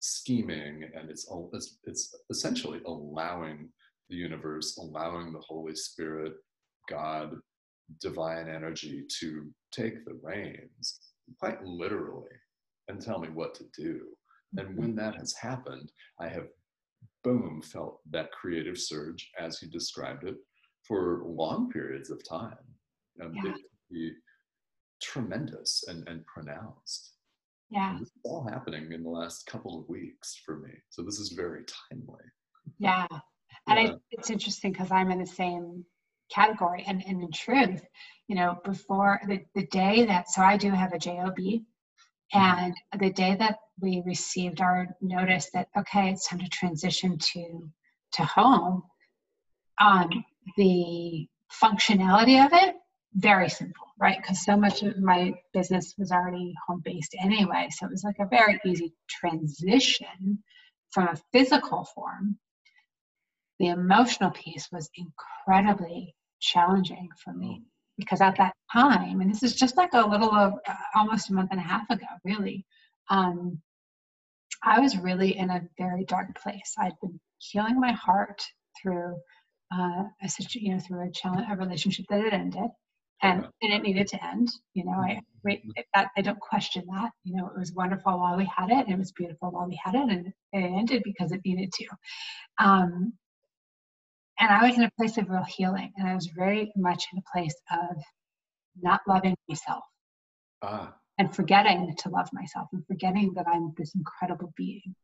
[0.01, 3.69] scheming, and it's it's, it's essentially allowing
[4.09, 6.35] the universe, allowing the Holy Spirit,
[6.89, 7.35] God,
[8.01, 11.01] divine energy to take the reins,
[11.39, 12.31] quite literally,
[12.89, 14.01] and tell me what to do.
[14.57, 14.99] And when mm-hmm.
[14.99, 16.49] that has happened, I have
[17.25, 20.37] boom felt that creative surge as you described it
[20.87, 22.59] for long periods of time.
[23.19, 23.51] And yeah.
[23.51, 24.13] it can be
[25.01, 27.13] tremendous and, and pronounced.
[27.73, 27.93] Yeah.
[27.93, 30.71] And this is all happening in the last couple of weeks for me.
[30.91, 32.21] So this is very timely.
[32.79, 33.07] Yeah.
[33.67, 33.93] And yeah.
[33.93, 35.85] I, it's interesting because I'm in the same
[36.31, 36.85] category.
[36.87, 37.83] And, and in truth,
[38.29, 42.39] you know, before the, the day that, so I do have a JOB, mm-hmm.
[42.39, 47.71] and the day that we received our notice that, okay, it's time to transition to,
[48.13, 48.83] to home,
[49.81, 50.11] um,
[50.59, 51.27] the
[51.63, 52.75] functionality of it,
[53.15, 54.19] very simple, right?
[54.21, 57.69] Because so much of my business was already home based anyway.
[57.71, 60.43] So it was like a very easy transition
[60.91, 62.39] from a physical form.
[63.59, 67.65] The emotional piece was incredibly challenging for me mm.
[67.97, 71.35] because at that time, and this is just like a little of uh, almost a
[71.35, 72.67] month and a half ago, really,
[73.11, 73.61] um,
[74.65, 76.75] I was really in a very dark place.
[76.79, 78.43] I'd been healing my heart
[78.81, 79.17] through
[79.73, 82.71] uh, a you know through a challenge, a relationship that had ended,
[83.23, 84.51] and, and it needed to end.
[84.75, 85.71] You know, I mm-hmm.
[85.95, 87.11] that, I don't question that.
[87.25, 89.81] You know, it was wonderful while we had it, and it was beautiful while we
[89.83, 91.87] had it, and it ended because it needed to.
[92.59, 93.13] Um,
[94.39, 97.19] and I was in a place of real healing, and I was very much in
[97.19, 97.97] a place of
[98.81, 99.85] not loving myself
[100.63, 100.95] ah.
[101.19, 104.95] and forgetting to love myself and forgetting that I'm this incredible being.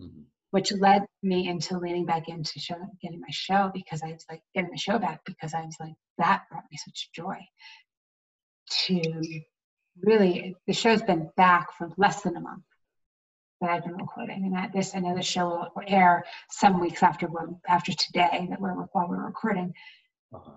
[0.00, 0.22] Mm-hmm.
[0.50, 4.42] Which led me into leaning back into show, getting my show because I was like
[4.54, 7.38] getting the show back because I was like that brought me such joy.
[8.86, 9.22] To
[10.02, 12.62] really, the show's been back for less than a month
[13.60, 14.44] that I've been recording.
[14.44, 17.28] And that this, I know the show will air some weeks after
[17.68, 19.74] after today that we're while we're recording.
[20.32, 20.52] Uh-huh.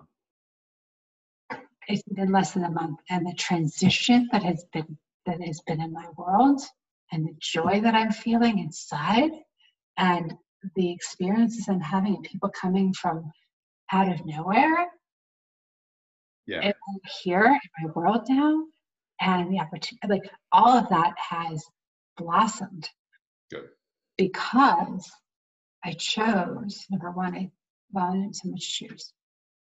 [1.88, 5.80] It's been less than a month, and the transition that has been that has been
[5.80, 6.60] in my world,
[7.10, 9.30] and the joy that I'm feeling inside,
[10.00, 10.34] and
[10.74, 13.30] the experiences I'm having, and people coming from
[13.92, 14.88] out of nowhere.
[16.46, 16.60] Yeah.
[16.60, 16.74] And
[17.22, 18.64] here in my world now,
[19.20, 21.62] and the opportunity, like all of that has
[22.16, 22.88] blossomed.
[23.50, 23.68] Good.
[24.16, 25.10] Because
[25.84, 27.50] I chose, number one, I,
[27.92, 29.12] well, I didn't so much choose.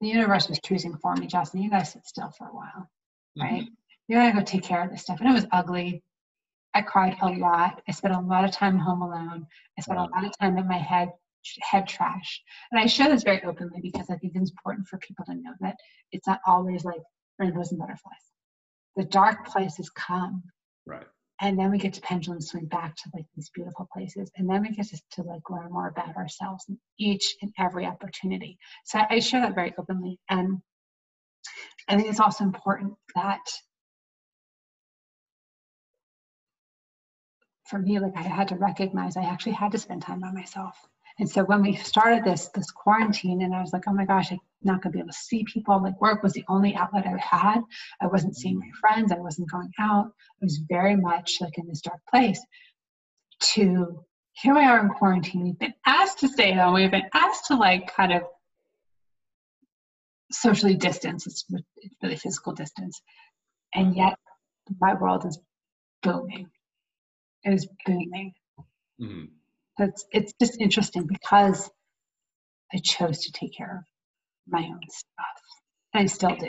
[0.01, 1.61] The universe was choosing for me, Justin.
[1.61, 2.89] You guys sit still for a while,
[3.37, 3.41] mm-hmm.
[3.41, 3.63] right?
[4.07, 5.19] You gotta go take care of this stuff.
[5.19, 6.03] And it was ugly.
[6.73, 7.81] I cried a lot.
[7.87, 9.47] I spent a lot of time home alone.
[9.77, 11.09] I spent a lot of time in my head
[11.61, 12.41] head trash.
[12.71, 15.53] And I share this very openly because I think it's important for people to know
[15.61, 15.77] that
[16.11, 17.01] it's not always like
[17.39, 18.13] rainbows and butterflies.
[18.97, 20.43] The dark places come.
[20.85, 21.07] Right
[21.41, 24.61] and then we get to pendulum swing back to like these beautiful places and then
[24.61, 29.01] we get to, to like learn more about ourselves in each and every opportunity so
[29.09, 30.57] i share that very openly and
[31.87, 33.41] i think it's also important that
[37.69, 40.75] for me like i had to recognize i actually had to spend time by myself
[41.19, 44.31] and so when we started this this quarantine, and I was like, oh my gosh,
[44.31, 45.81] I'm not gonna be able to see people.
[45.83, 47.61] Like work was the only outlet I had.
[48.01, 49.11] I wasn't seeing my friends.
[49.11, 50.05] I wasn't going out.
[50.07, 52.39] I was very much like in this dark place.
[53.53, 55.43] To here we are in quarantine.
[55.43, 56.75] We've been asked to stay home.
[56.75, 58.23] We've been asked to like kind of
[60.31, 61.27] socially distance.
[61.27, 63.01] It's, it's really physical distance,
[63.75, 64.17] and yet
[64.79, 65.37] my world is
[66.01, 66.49] booming.
[67.43, 68.33] It is booming.
[69.01, 69.25] Mm-hmm
[69.79, 71.69] it's it's just interesting because
[72.73, 75.41] I chose to take care of my own stuff.
[75.93, 76.47] And I still do.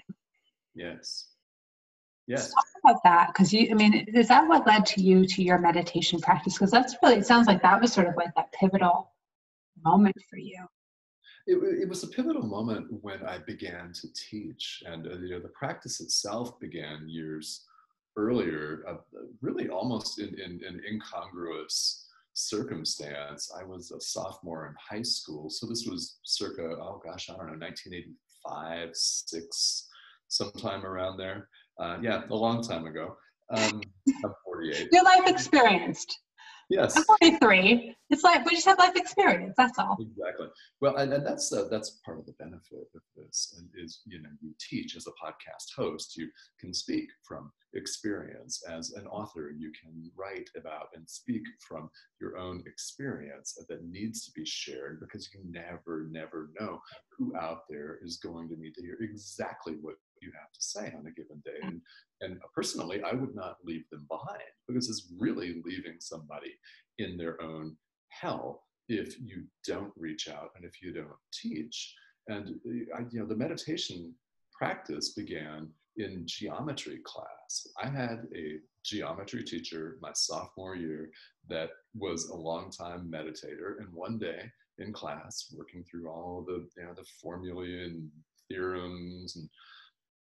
[0.74, 1.28] Yes.
[2.26, 2.52] Yes.
[2.52, 5.58] Talk about that because you, I mean, is that what led to you to your
[5.58, 6.54] meditation practice?
[6.54, 9.12] Because that's really, it sounds like that was sort of like that pivotal
[9.82, 10.58] moment for you.
[11.46, 15.40] It, it was a pivotal moment when I began to teach, and uh, you know,
[15.40, 17.64] the practice itself began years
[18.20, 18.94] earlier, uh,
[19.40, 25.50] really almost in, in, in incongruous circumstance, I was a sophomore in high school.
[25.50, 29.88] So this was circa, oh gosh, I don't know, 1985, six,
[30.28, 31.48] sometime around there.
[31.78, 33.16] Uh, yeah, a long time ago.
[33.50, 33.80] Um,
[34.24, 34.88] I'm 48.
[34.92, 36.18] Your life experienced.
[36.70, 36.96] Yes.
[36.96, 37.96] I'm 43.
[38.10, 39.54] It's like we just have life experience.
[39.56, 39.96] That's all.
[40.00, 40.46] Exactly.
[40.80, 44.28] Well, and, and that's uh, that's part of the benefit of this is you know
[44.40, 46.16] you teach as a podcast host.
[46.16, 46.28] You
[46.60, 49.52] can speak from experience as an author.
[49.56, 51.90] You can write about and speak from
[52.20, 56.80] your own experience that needs to be shared because you never never know
[57.18, 60.92] who out there is going to need to hear exactly what you have to say
[60.96, 61.58] on a given day.
[61.62, 61.80] And,
[62.20, 66.52] and personally, I would not leave them behind because it's really leaving somebody
[66.98, 67.76] in their own
[68.08, 71.94] hell if you don't reach out and if you don't teach.
[72.28, 74.14] And uh, I, you know, the meditation
[74.52, 77.66] practice began in geometry class.
[77.82, 81.10] I had a geometry teacher my sophomore year
[81.48, 86.86] that was a long-time meditator, and one day in class, working through all the you
[86.86, 88.08] know the formulae and
[88.48, 89.48] theorems and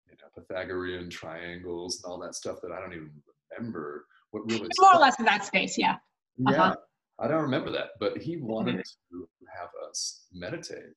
[0.09, 3.11] you know, Pythagorean triangles and all that stuff that I don't even
[3.51, 4.69] remember what really.
[4.81, 5.97] More or less in that space, yeah.
[6.37, 6.77] Yeah, uh-huh.
[7.21, 9.19] I don't remember that, but he wanted mm-hmm.
[9.19, 10.95] to have us meditate,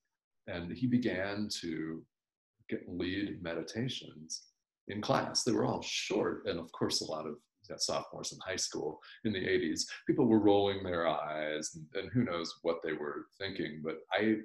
[0.48, 2.04] and he began to
[2.70, 4.44] get lead meditations
[4.88, 5.44] in class.
[5.44, 7.36] They were all short, and of course, a lot of
[7.78, 12.24] sophomores in high school in the 80s, people were rolling their eyes, and, and who
[12.24, 13.82] knows what they were thinking.
[13.84, 14.38] But I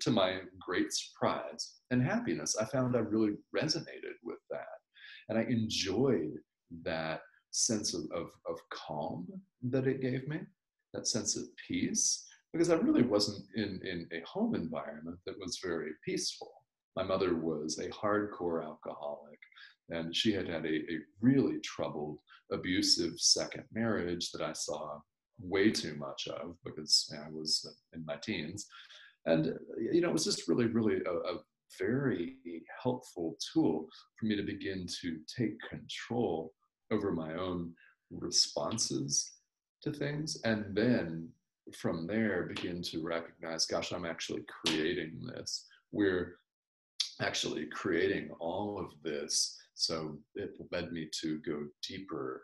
[0.00, 4.66] to my great surprise and happiness, I found I really resonated with that.
[5.28, 6.38] And I enjoyed
[6.82, 7.20] that
[7.52, 9.26] sense of, of, of calm
[9.62, 10.40] that it gave me,
[10.92, 15.60] that sense of peace, because I really wasn't in, in a home environment that was
[15.62, 16.50] very peaceful.
[16.96, 19.38] My mother was a hardcore alcoholic,
[19.90, 22.18] and she had had a, a really troubled,
[22.52, 24.98] abusive second marriage that I saw
[25.42, 28.66] way too much of because you know, I was in my teens.
[29.26, 31.38] And, uh, you know, it was just really, really a, a
[31.78, 32.36] very
[32.82, 33.86] helpful tool
[34.18, 36.52] for me to begin to take control
[36.90, 37.72] over my own
[38.10, 39.32] responses
[39.82, 40.40] to things.
[40.44, 41.28] And then
[41.76, 45.66] from there, begin to recognize, gosh, I'm actually creating this.
[45.92, 46.36] We're
[47.20, 49.56] actually creating all of this.
[49.74, 52.42] So it led me to go deeper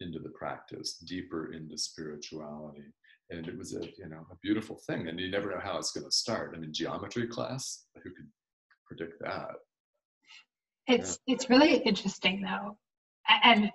[0.00, 2.92] into the practice, deeper into spirituality
[3.30, 5.92] and it was a you know a beautiful thing and you never know how it's
[5.92, 6.52] going to start.
[6.54, 8.28] I mean geometry class who could
[8.86, 9.50] predict that?
[10.86, 11.34] It's yeah.
[11.34, 12.76] it's really interesting though.
[13.42, 13.70] And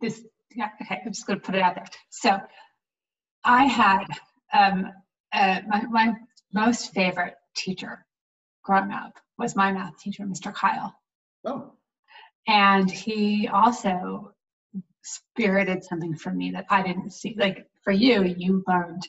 [0.00, 0.22] this
[0.54, 1.86] yeah, okay i'm just going to put it out there.
[2.10, 2.38] So
[3.44, 4.04] i had
[4.52, 4.86] um,
[5.32, 6.14] uh, my, my
[6.52, 8.04] most favorite teacher
[8.62, 10.94] growing up was my math teacher mr kyle.
[11.44, 11.72] Oh.
[12.46, 14.31] And he also
[15.02, 17.34] spirited something from me that I didn't see.
[17.38, 19.06] Like for you, you learned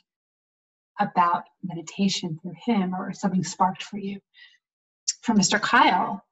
[0.99, 4.19] about meditation through him or something sparked for you.
[5.21, 5.61] For Mr.
[5.61, 6.23] Kyle,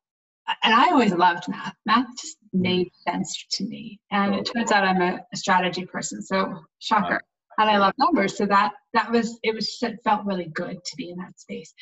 [0.64, 1.76] and I always loved math.
[1.86, 2.62] Math just mm-hmm.
[2.62, 4.00] made sense to me.
[4.12, 4.54] And it oh.
[4.54, 6.22] turns out I'm a, a strategy person.
[6.22, 7.22] So shocker.
[7.58, 8.38] And I love numbers.
[8.38, 11.74] So that that was it was it felt really good to be in that space.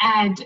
[0.00, 0.44] And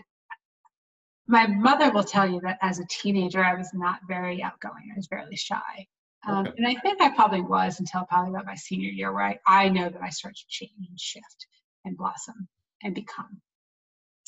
[1.26, 4.90] my mother will tell you that as a teenager I was not very outgoing.
[4.92, 5.86] I was fairly shy.
[6.26, 6.54] Um, okay.
[6.58, 9.68] And I think I probably was until probably about my senior year, where I, I
[9.68, 11.46] know that I started to change and shift
[11.84, 12.48] and blossom
[12.82, 13.40] and become.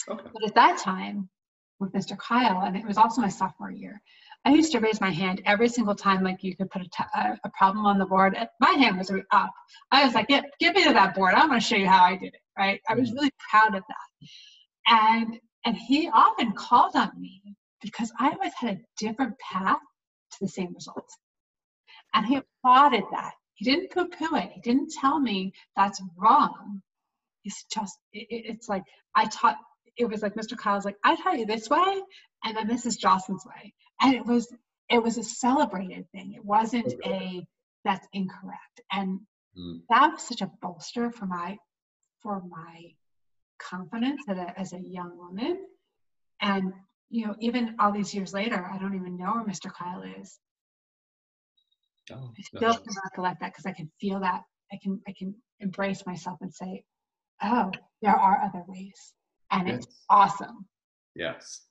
[0.08, 0.24] Okay.
[0.32, 1.28] But at that time,
[1.78, 2.16] with Mr.
[2.18, 4.00] Kyle, and it was also my sophomore year,
[4.44, 7.38] I used to raise my hand every single time, like you could put a, t-
[7.44, 8.36] a problem on the board.
[8.60, 9.50] My hand was up.
[9.90, 11.34] I was like, get, get me to that board.
[11.34, 12.80] I'm going to show you how I did it, right?
[12.88, 13.16] I was mm-hmm.
[13.16, 14.28] really proud of that.
[14.88, 17.42] And and he often called on me
[17.82, 19.80] because I always had a different path
[20.32, 21.18] to the same results.
[22.16, 23.34] And he applauded that.
[23.54, 24.50] He didn't poo poo it.
[24.54, 26.80] He didn't tell me that's wrong.
[27.44, 28.82] It's just, it, it's like,
[29.14, 29.56] I taught,
[29.98, 30.56] it was like Mr.
[30.56, 32.02] Kyle's like, I taught you this way,
[32.42, 33.74] and then this is Jocelyn's way.
[34.00, 34.52] And it was,
[34.88, 36.32] it was a celebrated thing.
[36.34, 37.46] It wasn't a,
[37.84, 38.80] that's incorrect.
[38.90, 39.20] And
[39.58, 39.80] mm.
[39.90, 41.58] that was such a bolster for my,
[42.22, 42.92] for my
[43.58, 45.58] confidence as a, as a young woman.
[46.40, 46.72] And,
[47.10, 49.72] you know, even all these years later, I don't even know where Mr.
[49.72, 50.38] Kyle is.
[52.12, 54.42] Oh, I still can recollect that because I can feel that.
[54.72, 56.84] I can I can embrace myself and say,
[57.42, 57.70] oh,
[58.02, 59.14] there are other ways,
[59.50, 59.78] and yes.
[59.78, 60.66] it's awesome.
[61.14, 61.62] Yes.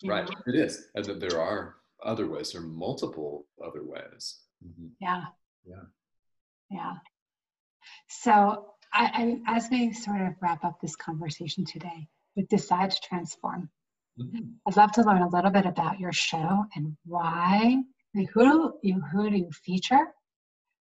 [0.00, 0.28] You right.
[0.28, 0.52] Know?
[0.52, 2.52] It is, and that there are other ways.
[2.52, 4.40] There are multiple other ways.
[4.64, 4.88] Mm-hmm.
[5.00, 5.24] Yeah.
[5.64, 5.84] Yeah.
[6.70, 6.94] Yeah.
[8.08, 13.00] So, I, I, as we sort of wrap up this conversation today, with Decide to
[13.02, 13.68] Transform,
[14.20, 14.50] mm-hmm.
[14.66, 17.78] I'd love to learn a little bit about your show and why
[18.26, 20.06] who do you feature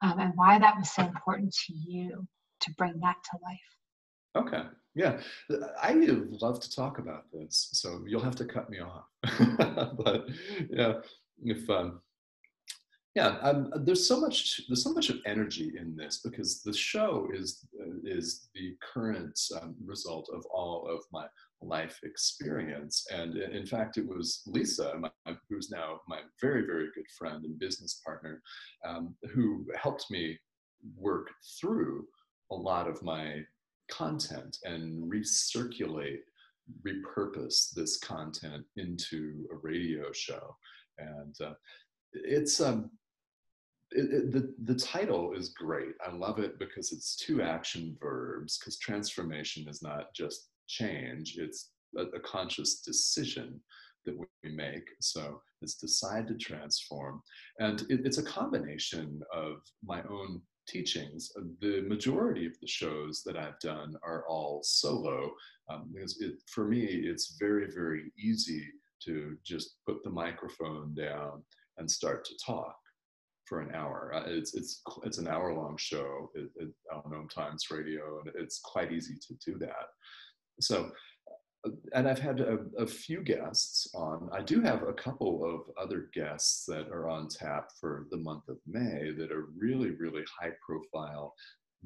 [0.01, 2.27] um, and why that was so important to you
[2.61, 4.45] to bring that to life?
[4.45, 4.63] Okay.
[4.95, 5.19] Yeah.
[5.81, 5.93] I
[6.41, 9.05] love to talk about this so you'll have to cut me off.
[10.03, 10.27] But
[10.69, 10.93] yeah
[11.43, 12.01] if um
[13.15, 14.61] Yeah, um, there's so much.
[14.67, 19.39] There's so much of energy in this because the show is uh, is the current
[19.61, 21.25] um, result of all of my
[21.63, 25.09] life experience, and in fact, it was Lisa, my,
[25.49, 28.41] who's now my very very good friend and business partner,
[28.85, 30.37] um, who helped me
[30.97, 32.05] work through
[32.51, 33.41] a lot of my
[33.89, 36.19] content and recirculate,
[36.87, 40.55] repurpose this content into a radio show,
[40.97, 41.53] and uh,
[42.13, 42.89] it's um
[43.91, 45.93] it, it, the, the title is great.
[46.05, 50.49] I love it because it's two action verbs, because transformation is not just
[50.79, 53.59] change, it's a, a conscious decision
[54.05, 54.87] that we make.
[54.99, 57.21] So it's decide to transform.
[57.59, 61.31] And it, it's a combination of my own teachings.
[61.61, 65.31] The majority of the shows that I've done are all solo
[65.69, 68.63] um, because it, for me, it's very, very easy
[69.05, 71.43] to just put the microphone down
[71.77, 72.75] and start to talk
[73.45, 74.11] for an hour.
[74.15, 78.61] Uh, it's it's it's an hour long show at, at Noam Times Radio, and it's
[78.63, 79.87] quite easy to do that.
[80.59, 80.91] So,
[81.65, 84.29] uh, and I've had a, a, few guests on.
[84.31, 88.47] I do have a couple of other guests that are on tap for the month
[88.49, 91.33] of May that are really really high profile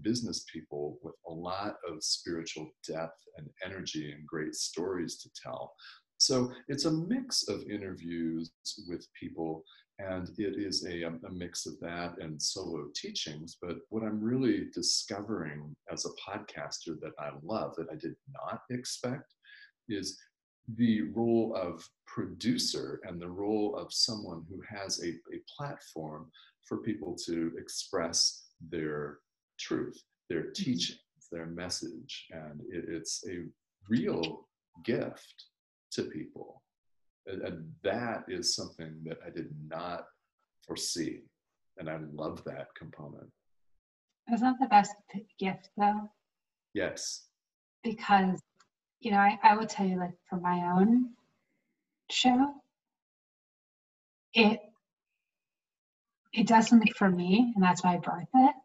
[0.01, 5.74] business people with a lot of spiritual depth and energy and great stories to tell.
[6.20, 8.51] So it's a mix of interviews
[8.88, 9.63] with people
[10.00, 13.58] and it is a, um, a mix of that and solo teachings.
[13.62, 18.62] But what I'm really discovering as a podcaster that I love, that I did not
[18.70, 19.34] expect,
[19.89, 20.20] is
[20.76, 26.30] the role of producer and the role of someone who has a, a platform
[26.64, 29.20] for people to express their
[29.58, 30.64] truth, their mm-hmm.
[30.64, 31.00] teachings,
[31.32, 32.28] their message.
[32.32, 33.45] And it, it's a
[33.89, 34.48] real
[34.84, 35.45] gift
[35.91, 36.62] to people
[37.28, 40.05] and that is something that I did not
[40.65, 41.23] foresee.
[41.78, 43.30] And I love that component.
[44.34, 44.93] Isn't the best
[45.39, 46.09] gift though?
[46.73, 47.25] Yes.
[47.84, 48.41] Because,
[48.99, 51.11] you know, I, I will tell you, like, for my own
[52.09, 52.53] show,
[54.34, 54.59] it
[56.34, 58.55] it does something for me, and that's why I birth it,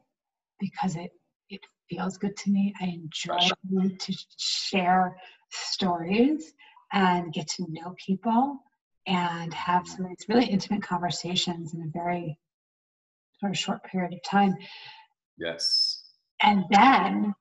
[0.58, 1.12] because it
[1.48, 2.74] it feels good to me.
[2.80, 5.16] I enjoy to share
[5.50, 6.54] stories
[6.92, 8.58] and get to know people
[9.06, 12.38] and have some of these really intimate conversations in a very
[13.40, 14.54] sort of short period of time.
[15.38, 16.02] Yes.
[16.42, 17.34] And then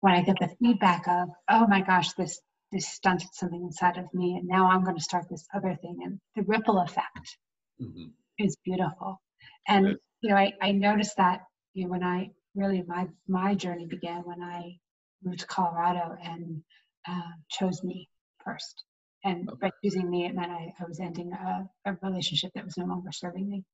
[0.00, 2.40] when I get the feedback of, oh my gosh, this
[2.72, 5.98] this stunted something inside of me, and now I'm going to start this other thing,
[6.02, 7.38] and the ripple effect
[7.80, 8.08] mm-hmm.
[8.38, 9.20] is beautiful.
[9.68, 9.96] And yes.
[10.20, 11.42] you know, I, I noticed that
[11.74, 14.78] you know when I really my my journey began when I
[15.22, 16.62] moved to Colorado and
[17.08, 18.08] uh, chose me
[18.46, 18.84] first.
[19.24, 19.58] And okay.
[19.62, 22.86] by choosing me, it meant I, I was ending a, a, relationship that was no
[22.86, 23.64] longer serving me.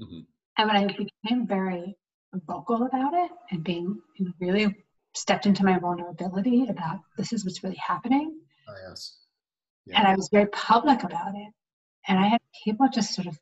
[0.00, 0.20] Mm-hmm.
[0.58, 1.96] And when I became very
[2.46, 4.76] vocal about it and being you know, really
[5.14, 8.36] stepped into my vulnerability about this is what's really happening.
[8.68, 9.16] Oh, yes.
[9.86, 9.98] Yeah.
[9.98, 11.52] And I was very public about it.
[12.08, 13.38] And I had people just sort of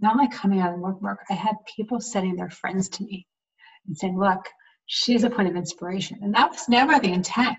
[0.00, 3.26] not like coming out of the work, I had people sending their friends to me
[3.86, 4.44] and saying, look,
[4.86, 6.18] she's a point of inspiration.
[6.22, 7.56] And that was never the intent.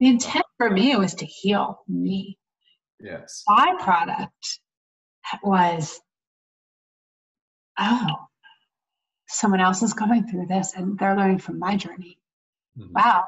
[0.00, 2.38] The intent for me was to heal me.
[3.00, 3.44] Yes.
[3.48, 4.28] Byproduct
[5.42, 6.00] was,
[7.78, 8.06] oh,
[9.28, 12.18] someone else is going through this and they're learning from my journey.
[12.78, 12.92] Mm-hmm.
[12.94, 13.24] Wow.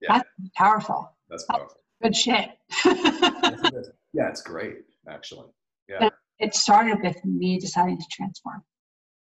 [0.00, 0.14] Yeah.
[0.18, 1.16] That's powerful.
[1.28, 1.76] That's powerful.
[2.00, 2.50] That's good shit.
[4.12, 5.46] yeah, it's great, actually.
[5.88, 6.08] Yeah.
[6.38, 8.62] it started with me deciding to transform.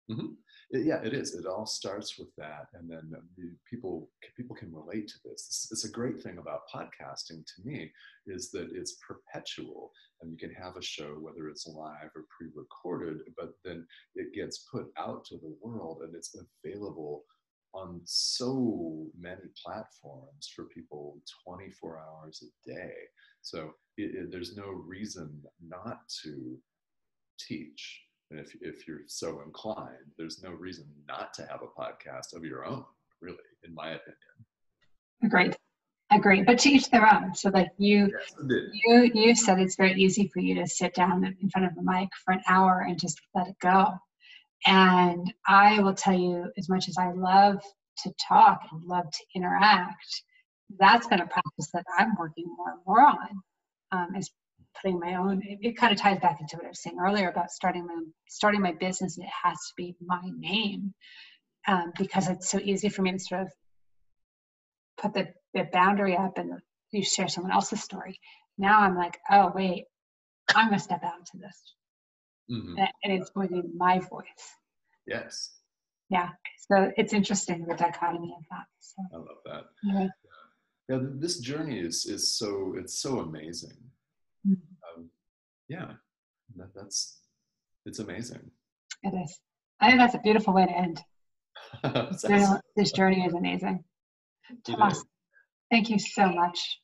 [0.10, 0.34] Mm-hmm
[0.72, 1.34] it, yeah, it is.
[1.34, 3.12] It all starts with that, and then
[3.70, 5.46] people people can relate to this.
[5.48, 7.92] It's, it's a great thing about podcasting to me
[8.28, 9.92] is that it's perpetual,
[10.22, 14.66] and you can have a show whether it's live or pre-recorded, but then it gets
[14.72, 17.24] put out to the world, and it's available
[17.74, 22.94] on so many platforms for people 24 hours a day.
[23.42, 26.58] So it, it, there's no reason not to
[27.40, 28.02] teach
[28.32, 32.44] and if, if you're so inclined, there's no reason not to have a podcast of
[32.44, 32.86] your own,
[33.22, 34.16] really, in my opinion.
[35.24, 35.58] Agreed.
[36.12, 36.46] Agreed.
[36.46, 37.36] But to each their own.
[37.36, 41.24] So like you yes, you you said it's very easy for you to sit down
[41.24, 43.94] in front of a mic for an hour and just let it go.
[44.66, 47.62] And I will tell you, as much as I love
[48.04, 50.24] to talk and love to interact,
[50.80, 53.30] that's been a practice that I'm working more and more on.
[53.92, 54.32] Um, is
[54.82, 57.30] putting my own it, it, kind of ties back into what i was saying earlier
[57.30, 60.94] about starting my starting my business and it has to be my name
[61.68, 63.48] um, because it's so easy for me to sort of
[65.02, 66.52] put the, the boundary up and
[66.92, 68.20] you share someone else's story
[68.58, 69.86] now i'm like oh wait
[70.56, 71.76] i'm going to step out into this
[72.52, 72.76] Mhm.
[73.04, 74.26] and it's going to be my voice.
[75.06, 75.56] Yes,
[76.10, 76.30] Yeah.
[76.68, 78.66] So it's interesting the dichotomy of that.
[78.80, 79.64] So I love that.
[79.84, 80.08] yeah.
[80.90, 83.78] Yeah, this journey is is so it's so amazing.
[84.48, 84.58] Mhm.
[84.96, 85.10] Um,
[85.68, 85.94] yeah,
[86.56, 87.20] that, that's
[87.86, 88.52] it's amazing.
[89.04, 89.40] it is.
[89.80, 91.02] I think that's a beautiful way to end.
[92.76, 93.84] This- journey is amazing.
[94.66, 95.04] Tomas,
[95.70, 96.82] thank you so much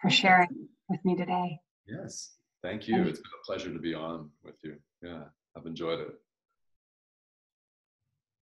[0.00, 1.58] for sharing with me today.
[1.86, 2.96] Yes, thank you.
[2.96, 4.76] Thank- It's been a pleasure to be on with you.
[5.02, 5.24] Yeah,
[5.56, 6.14] I've enjoyed it.